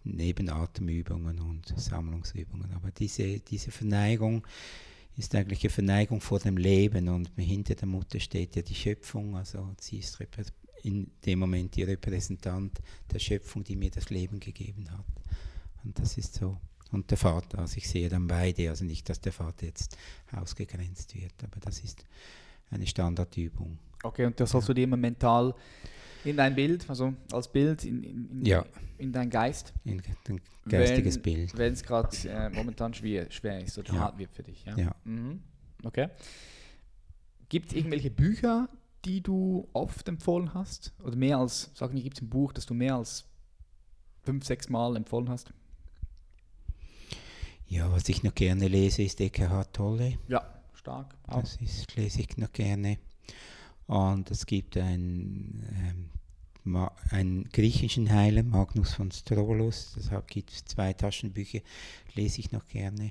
[0.04, 2.72] neben Atemübungen und Sammlungsübungen.
[2.72, 4.46] Aber diese, diese Verneigung,
[5.16, 9.36] ist eigentlich eine Verneigung vor dem Leben und hinter der Mutter steht ja die Schöpfung,
[9.36, 10.18] also sie ist
[10.82, 12.80] in dem Moment die Repräsentant
[13.12, 15.04] der Schöpfung, die mir das Leben gegeben hat.
[15.84, 16.58] Und das ist so.
[16.90, 19.96] Und der Vater, also ich sehe dann beide, also nicht, dass der Vater jetzt
[20.32, 22.04] ausgegrenzt wird, aber das ist
[22.70, 23.78] eine Standardübung.
[24.02, 25.54] Okay, und das sollst du dir immer mental
[26.24, 28.64] in dein Bild, also als Bild in, in, in, Ja.
[28.98, 31.56] in dein Geist, Ein ein geistiges wenn, Bild.
[31.58, 34.00] wenn es gerade äh, momentan schwer, schwer ist oder Ja.
[34.00, 34.64] hart wird für dich.
[34.64, 34.76] Ja.
[34.76, 34.94] Ja.
[35.04, 35.40] Mhm.
[35.82, 36.08] Okay.
[37.48, 38.68] Gibt es irgendwelche Bücher,
[39.04, 40.92] die du oft empfohlen hast?
[41.02, 43.24] Oder mehr als, sag mir, gibt es ein Buch, das du mehr als
[44.22, 45.52] fünf, sechs Mal empfohlen hast?
[47.66, 50.18] Ja, was ich noch gerne lese, ist Eckhart Tolle.
[50.28, 50.44] Ja,
[50.74, 51.14] stark.
[51.26, 51.40] Auch.
[51.40, 52.98] Das ist, lese ich noch gerne.
[53.90, 56.08] Und es gibt einen,
[56.64, 59.94] ähm, einen griechischen Heiler, Magnus von Strolos.
[59.96, 61.58] Deshalb gibt es zwei Taschenbücher,
[62.14, 63.10] lese ich noch gerne.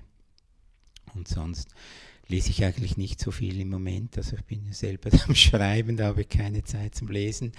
[1.16, 1.76] Und sonst
[2.30, 4.18] lese ich eigentlich nicht so viel im Moment.
[4.18, 7.52] Also ich bin ja selber am Schreiben, da habe ich keine Zeit zum Lesen.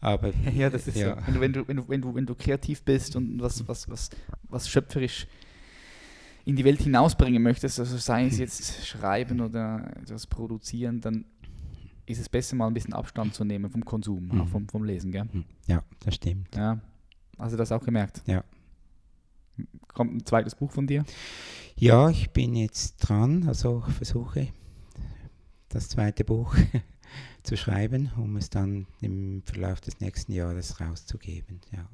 [0.00, 1.14] Aber Ja, das ist ja.
[1.14, 1.26] so.
[1.26, 3.86] Wenn du, wenn, du, wenn, du, wenn, du, wenn du kreativ bist und was, was,
[3.90, 4.08] was,
[4.44, 5.26] was schöpferisch
[6.46, 11.26] in die Welt hinausbringen möchtest, also sei es jetzt schreiben oder etwas produzieren, dann
[12.06, 14.40] ist es besser mal ein bisschen Abstand zu nehmen vom Konsum, Mhm.
[14.40, 15.28] auch vom, vom Lesen, gell?
[15.30, 16.54] Hm, Ja, das stimmt.
[16.54, 16.80] Ja.
[17.38, 18.22] Hast du das auch gemerkt?
[18.26, 18.44] Ja.
[19.88, 21.04] Kommt ein zweites Buch von dir?
[21.76, 24.48] Ja, ich bin jetzt dran, also ich versuche
[25.68, 26.54] das zweite Buch
[27.42, 31.60] zu schreiben, um es dann im Verlauf des nächsten Jahres rauszugeben.
[31.72, 31.88] Ja.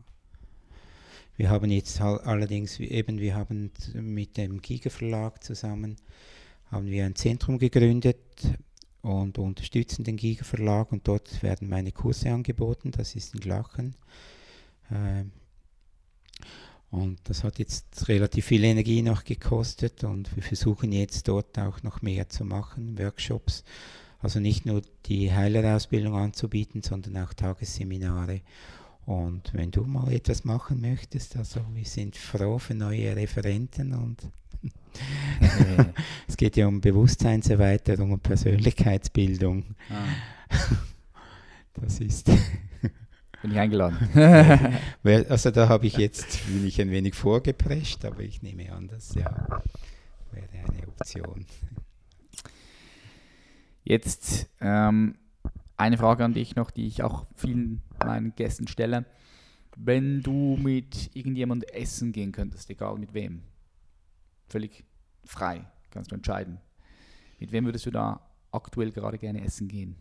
[1.36, 5.96] Wir haben jetzt allerdings eben, wir haben mit dem Giga Verlag zusammen
[6.70, 8.18] haben wir ein Zentrum gegründet
[9.03, 12.92] und unterstützen den Giga Verlag und dort werden meine Kurse angeboten.
[12.92, 13.94] Das ist in Lachen.
[14.90, 15.32] Ähm,
[16.90, 21.82] und das hat jetzt relativ viel Energie noch gekostet und wir versuchen jetzt dort auch
[21.82, 23.64] noch mehr zu machen, Workshops.
[24.20, 28.42] Also nicht nur die Heilerausbildung anzubieten, sondern auch Tagesseminare.
[29.05, 34.30] Und wenn du mal etwas machen möchtest, also wir sind froh für neue Referenten und
[36.28, 39.74] es geht ja um Bewusstseinserweiterung und Persönlichkeitsbildung.
[39.90, 40.05] Ah,
[41.80, 42.26] Das ist,
[43.40, 43.96] bin ich eingeladen.
[45.03, 49.14] Also da habe ich jetzt bin ich ein wenig vorgeprescht, aber ich nehme an, das
[49.14, 49.48] ja,
[50.30, 51.46] wäre eine Option.
[53.84, 55.16] Jetzt ähm,
[55.76, 59.05] eine Frage an dich noch, die ich auch vielen meinen Gästen stelle.
[59.76, 63.42] Wenn du mit irgendjemandem essen gehen könntest, egal mit wem,
[64.48, 64.84] völlig
[65.24, 66.59] frei, kannst du entscheiden.
[67.40, 69.96] Mit wem würdest du da aktuell gerade gerne essen gehen?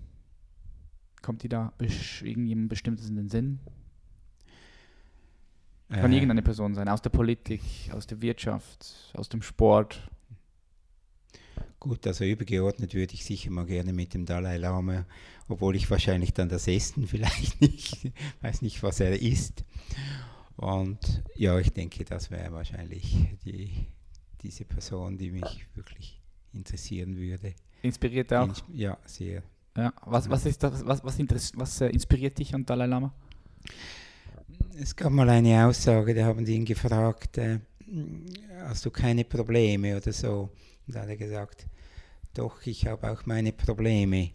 [1.21, 3.59] Kommt dir da irgendjemand Bestimmtes in den Sinn?
[5.89, 10.09] Kann Äh, irgendeine Person sein, aus der Politik, aus der Wirtschaft, aus dem Sport.
[11.81, 15.07] Gut, also übergeordnet würde ich sicher mal gerne mit dem Dalai Lama,
[15.47, 18.11] obwohl ich wahrscheinlich dann das Essen vielleicht nicht,
[18.41, 19.65] weiß nicht, was er isst.
[20.57, 23.87] Und ja, ich denke, das wäre wahrscheinlich die,
[24.43, 26.21] diese Person, die mich wirklich
[26.53, 27.55] interessieren würde.
[27.81, 28.47] Inspiriert auch.
[28.47, 29.41] Ins- Ja, sehr.
[29.75, 29.91] Ja.
[30.05, 31.17] Was, was, ist das, was, was,
[31.55, 33.11] was äh, inspiriert dich an Dalai Lama?
[34.77, 37.59] Es gab mal eine Aussage, da haben die ihn gefragt, äh,
[38.59, 40.49] hast du keine Probleme oder so?
[40.87, 41.67] Und da hat er gesagt,
[42.33, 44.31] doch, ich habe auch meine Probleme.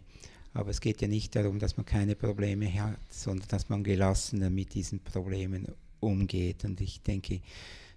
[0.53, 4.49] Aber es geht ja nicht darum, dass man keine Probleme hat, sondern dass man gelassener
[4.49, 5.67] mit diesen Problemen
[5.99, 6.65] umgeht.
[6.65, 7.41] Und ich denke,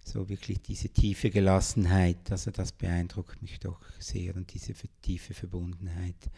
[0.04, 6.30] so wirklich diese tiefe Gelassenheit, also das beeindruckt mich doch sehr und diese tiefe Verbundenheit.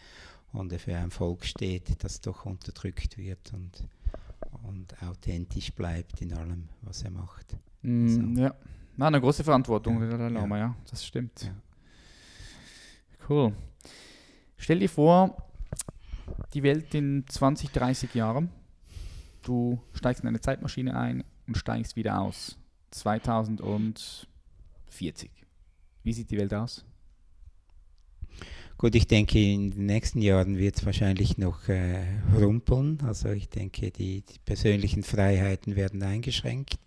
[0.53, 3.89] Und er für ein Volk steht, das doch unterdrückt wird und
[4.65, 7.57] und authentisch bleibt in allem, was er macht.
[7.83, 8.55] Mm, Ja,
[8.97, 10.41] Na, eine große Verantwortung, Ja, der Dalai ja.
[10.41, 11.51] Lama, ja, das stimmt.
[13.29, 13.55] Cool.
[14.57, 15.37] Stell dir vor,
[16.55, 18.51] die Welt in 20, 30 Jahren,
[19.43, 22.59] du steigst in eine Zeitmaschine ein und steigst wieder aus.
[22.91, 25.31] 2040.
[26.03, 26.85] Wie sieht die Welt aus?
[28.77, 32.05] Gut, ich denke, in den nächsten Jahren wird es wahrscheinlich noch äh,
[32.37, 32.99] rumpeln.
[33.07, 36.79] Also ich denke, die, die persönlichen Freiheiten werden eingeschränkt.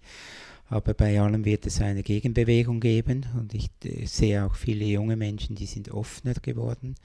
[0.67, 3.25] Aber bei allem wird es eine Gegenbewegung geben.
[3.37, 6.95] Und ich äh, sehe auch viele junge Menschen, die sind offener geworden.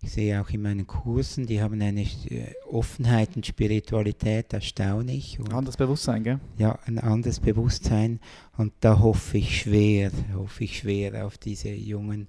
[0.00, 5.40] Ich sehe auch in meinen Kursen, die haben eine äh, Offenheit und Spiritualität erstaunlich.
[5.40, 6.40] Und Anderes Bewusstsein, gell?
[6.56, 8.20] ja, ein anderes Bewusstsein
[8.56, 12.28] und da hoffe ich schwer, hoffe ich schwer auf diese Jungen,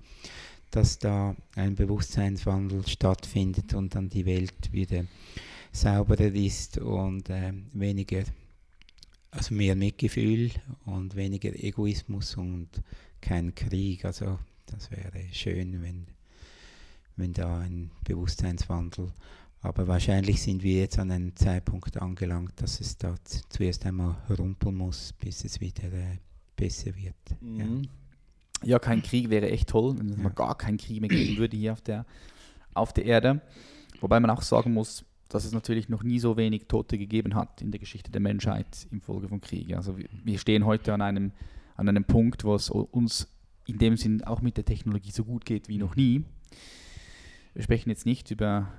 [0.71, 5.05] dass da ein Bewusstseinswandel stattfindet und dann die Welt wieder
[5.71, 8.23] sauberer ist und ähm, weniger,
[9.31, 10.51] also mehr Mitgefühl
[10.85, 12.69] und weniger Egoismus und
[13.21, 14.05] kein Krieg.
[14.05, 16.07] Also das wäre schön, wenn,
[17.15, 19.11] wenn da ein Bewusstseinswandel
[19.61, 23.15] aber wahrscheinlich sind wir jetzt an einem Zeitpunkt angelangt, dass es da
[23.49, 26.17] zuerst einmal rumpeln muss, bis es wieder äh,
[26.55, 27.15] besser wird.
[27.41, 27.65] Ja.
[27.65, 27.89] Mhm.
[28.63, 30.29] Ja, kein Krieg wäre echt toll, wenn es Ja.
[30.29, 32.05] gar keinen Krieg mehr geben würde hier auf der,
[32.73, 33.41] auf der Erde.
[34.01, 37.61] Wobei man auch sagen muss, dass es natürlich noch nie so wenig Tote gegeben hat
[37.61, 39.75] in der Geschichte der Menschheit infolge von Krieg.
[39.75, 41.31] Also wir, stehen heute an einem,
[41.75, 43.27] an einem Punkt, wo es uns
[43.67, 46.25] in dem Sinn auch mit der Technologie so gut geht wie noch nie.
[47.53, 48.73] Wir sprechen jetzt nicht über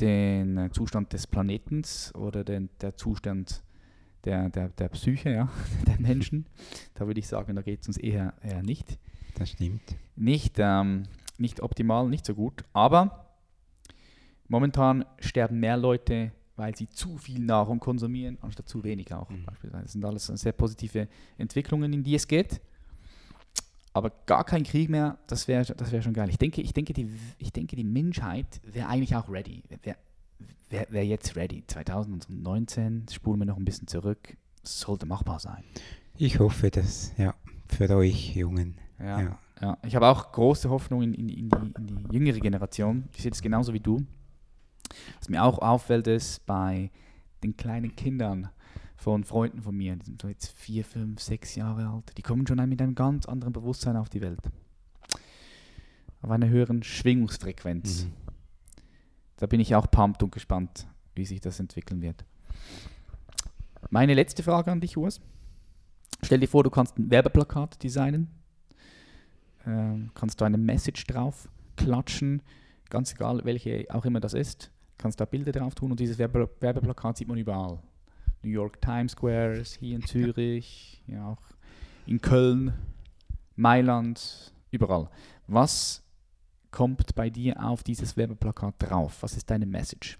[0.00, 3.62] den äh, Zustand des Planetens oder den, der Zustand
[4.24, 5.48] der, der, der Psyche ja,
[5.86, 6.46] der Menschen.
[6.94, 8.98] Da würde ich sagen, da geht es uns eher, eher nicht.
[9.36, 9.96] Das stimmt.
[10.16, 11.04] Nicht, ähm,
[11.38, 12.64] nicht optimal, nicht so gut.
[12.74, 13.25] Aber
[14.48, 19.28] momentan sterben mehr Leute, weil sie zu viel Nahrung konsumieren, anstatt zu wenig auch.
[19.28, 19.44] Mhm.
[19.44, 19.82] Beispielsweise.
[19.84, 22.60] Das sind alles sehr positive Entwicklungen, in die es geht.
[23.92, 26.28] Aber gar kein Krieg mehr, das wäre das wär schon geil.
[26.28, 29.62] Ich denke, ich denke, die, ich denke, die Menschheit wäre eigentlich auch ready.
[29.82, 29.96] Wäre
[30.68, 31.64] wär, wär jetzt ready.
[31.66, 35.64] 2019, spulen wir noch ein bisschen zurück, sollte machbar sein.
[36.18, 37.34] Ich hoffe, dass, ja,
[37.68, 38.76] für euch Jungen.
[38.98, 39.20] Ja.
[39.20, 39.38] Ja.
[39.62, 43.04] Ja, ich habe auch große Hoffnung in, in, in, die, in die jüngere Generation.
[43.14, 44.04] Ich sehe das genauso wie du.
[45.18, 46.90] Was mir auch auffällt, ist bei
[47.42, 48.48] den kleinen Kindern
[48.96, 52.46] von Freunden von mir, die sind so jetzt vier, fünf, sechs Jahre alt, die kommen
[52.46, 54.40] schon mit einem ganz anderen Bewusstsein auf die Welt.
[56.22, 58.04] Auf einer höheren Schwingungsfrequenz.
[58.04, 58.12] Mhm.
[59.36, 62.24] Da bin ich auch pumped und gespannt, wie sich das entwickeln wird.
[63.90, 65.20] Meine letzte Frage an dich, Urs.
[66.22, 68.28] Stell dir vor, du kannst ein Werbeplakat designen.
[69.66, 72.42] Ähm, kannst du eine Message drauf klatschen,
[72.88, 74.70] ganz egal welche auch immer das ist.
[75.06, 77.78] Kannst da Bilder drauf tun und dieses Werbe Werbeplakat sieht man überall.
[78.42, 81.42] New York Times Squares, hier in Zürich, ja auch
[82.08, 82.72] in Köln,
[83.54, 85.08] Mailand, überall.
[85.46, 86.02] Was
[86.72, 89.18] kommt bei dir auf dieses Werbeplakat drauf?
[89.20, 90.18] Was ist deine Message?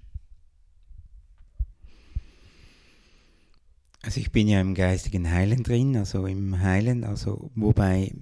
[4.03, 8.15] Also ich bin ja im geistigen Heilen drin, also im Heilen, also wobei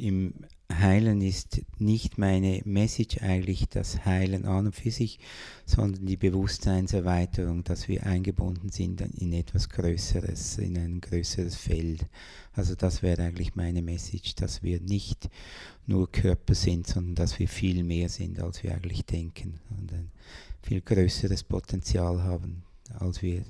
[0.00, 0.32] im
[0.70, 5.18] Heilen ist nicht meine Message eigentlich das Heilen an und für sich,
[5.64, 12.06] sondern die Bewusstseinserweiterung, dass wir eingebunden sind in etwas Größeres, in ein größeres Feld.
[12.52, 15.30] Also das wäre eigentlich meine Message, dass wir nicht
[15.86, 20.10] nur Körper sind, sondern dass wir viel mehr sind, als wir eigentlich denken und ein
[20.62, 22.62] viel größeres Potenzial haben,
[22.98, 23.42] als wir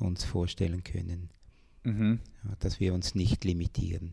[0.00, 1.30] uns vorstellen können,
[1.84, 2.18] Mhm.
[2.58, 4.12] dass wir uns nicht limitieren.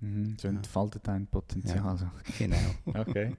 [0.00, 0.36] Mhm.
[0.40, 0.54] So Ja.
[0.54, 2.10] entfaltet dein Potenzial.
[2.38, 2.56] Genau.
[2.84, 3.34] Okay.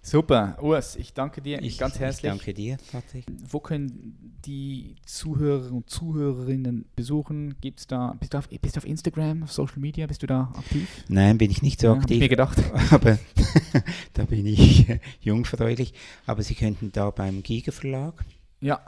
[0.00, 0.56] Super.
[0.62, 2.32] Urs, ich danke dir ganz herzlich.
[2.32, 3.26] Ich danke dir, Patrick.
[3.48, 7.56] Wo können die Zuhörer und Zuhörerinnen besuchen?
[7.60, 10.06] Gibt's da, bist, du auf, bist du auf Instagram, auf Social Media?
[10.06, 10.88] Bist du da aktiv?
[11.08, 12.18] Nein, bin ich nicht so Ja, hab ich aktiv.
[12.20, 12.58] mir gedacht.
[12.90, 13.18] aber
[14.14, 14.86] da bin ich
[15.20, 15.92] jungfräulich.
[16.26, 18.24] Aber Sie könnten da beim Giga Verlag
[18.60, 18.80] Ja.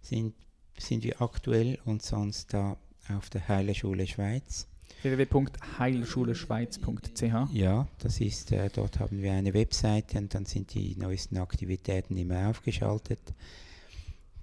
[0.00, 0.34] sind,
[0.78, 2.78] sind wir aktuell und sonst da
[3.14, 4.68] auf der Heiler Schule Schweiz.
[5.02, 11.38] www.heilschuleschweiz.ch Ja, das ist, äh, dort haben wir eine Webseite und dann sind die neuesten
[11.38, 13.20] Aktivitäten immer aufgeschaltet,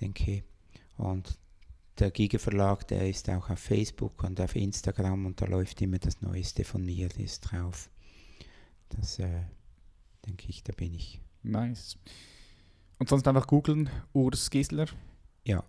[0.02, 0.44] denke ich.
[0.98, 1.38] Und
[2.00, 6.00] der Giga Verlag, der ist auch auf Facebook und auf Instagram und da läuft immer
[6.00, 7.90] das Neueste von mir, das ist drauf.
[8.90, 9.42] Das, äh,
[10.26, 11.20] denke ich, da bin ich.
[11.44, 11.98] Nice.
[13.00, 14.88] Und sonst einfach googeln, Urs Gisler.
[15.44, 15.64] Ja.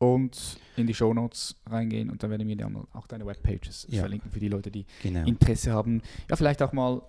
[0.00, 4.00] Und in die Shownotes reingehen und dann werden wir dann auch deine Webpages Ja.
[4.00, 5.26] verlinken für die Leute, die Genau.
[5.26, 6.00] Interesse haben.
[6.30, 7.02] Ja, vielleicht auch mal,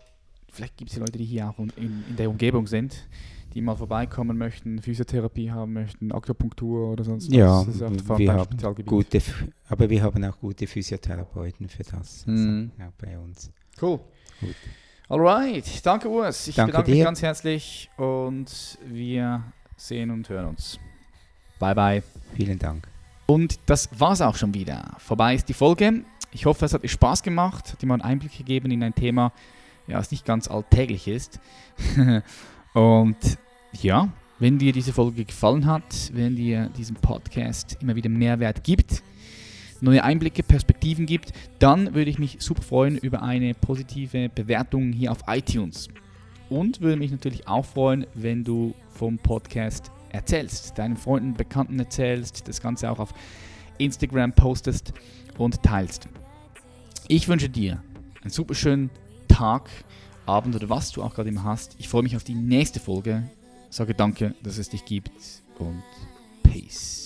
[0.52, 3.08] vielleicht gibt es ja Leute, die hier auch in, in der Umgebung sind,
[3.54, 7.66] die mal vorbeikommen möchten, Physiotherapie haben möchten, Akupunktur oder sonst Ja, auch
[8.06, 9.22] vor wir haben gute,
[9.70, 12.28] aber wir haben auch gute Physiotherapeuten für das.
[12.28, 12.72] Mhm.
[12.78, 13.52] Also, bei uns.
[13.82, 14.02] Cool.
[14.42, 14.56] Gut.
[15.08, 16.46] Alright, danke Urs.
[16.50, 17.04] Ich Danke bedanke mich dir.
[17.06, 19.44] ganz herzlich und wir
[19.78, 20.78] sehen und hören uns.
[21.62, 22.04] Bye bye.
[22.34, 22.88] Vielen Dank.
[23.28, 24.96] Und das war's auch schon wieder.
[24.98, 26.04] Vorbei ist die Folge.
[26.32, 28.96] Ich hoffe, es hat dir Spaß gemacht, hat dir mal einen Einblick gegeben in ein
[28.96, 29.32] Thema,
[29.86, 31.40] ja, das nicht ganz alltäglich ist.
[32.74, 33.18] Und
[33.80, 34.10] ja,
[34.40, 39.04] wenn dir diese Folge gefallen hat, wenn dir diesen Podcast immer wieder Mehrwert gibt,
[39.82, 45.12] neue Einblicke, Perspektiven gibt, dann würde ich mich super freuen über eine positive Bewertung hier
[45.12, 45.90] auf iTunes.
[46.50, 52.48] Und würde mich natürlich auch freuen, wenn du vom Podcast erzählst, deinen Freunden, Bekannten erzählst,
[52.48, 53.14] das Ganze auch auf
[53.78, 54.94] Instagram postest
[55.38, 56.08] und teilst.
[57.08, 57.84] Ich wünsche dir
[58.22, 58.90] einen super schönen
[59.28, 59.70] Tag,
[60.26, 61.76] Abend oder was du auch gerade immer hast.
[61.80, 63.30] Ich freue mich auf die nächste Folge.
[63.70, 65.12] Sage danke, dass es dich gibt
[65.58, 65.84] und
[66.44, 67.01] Peace.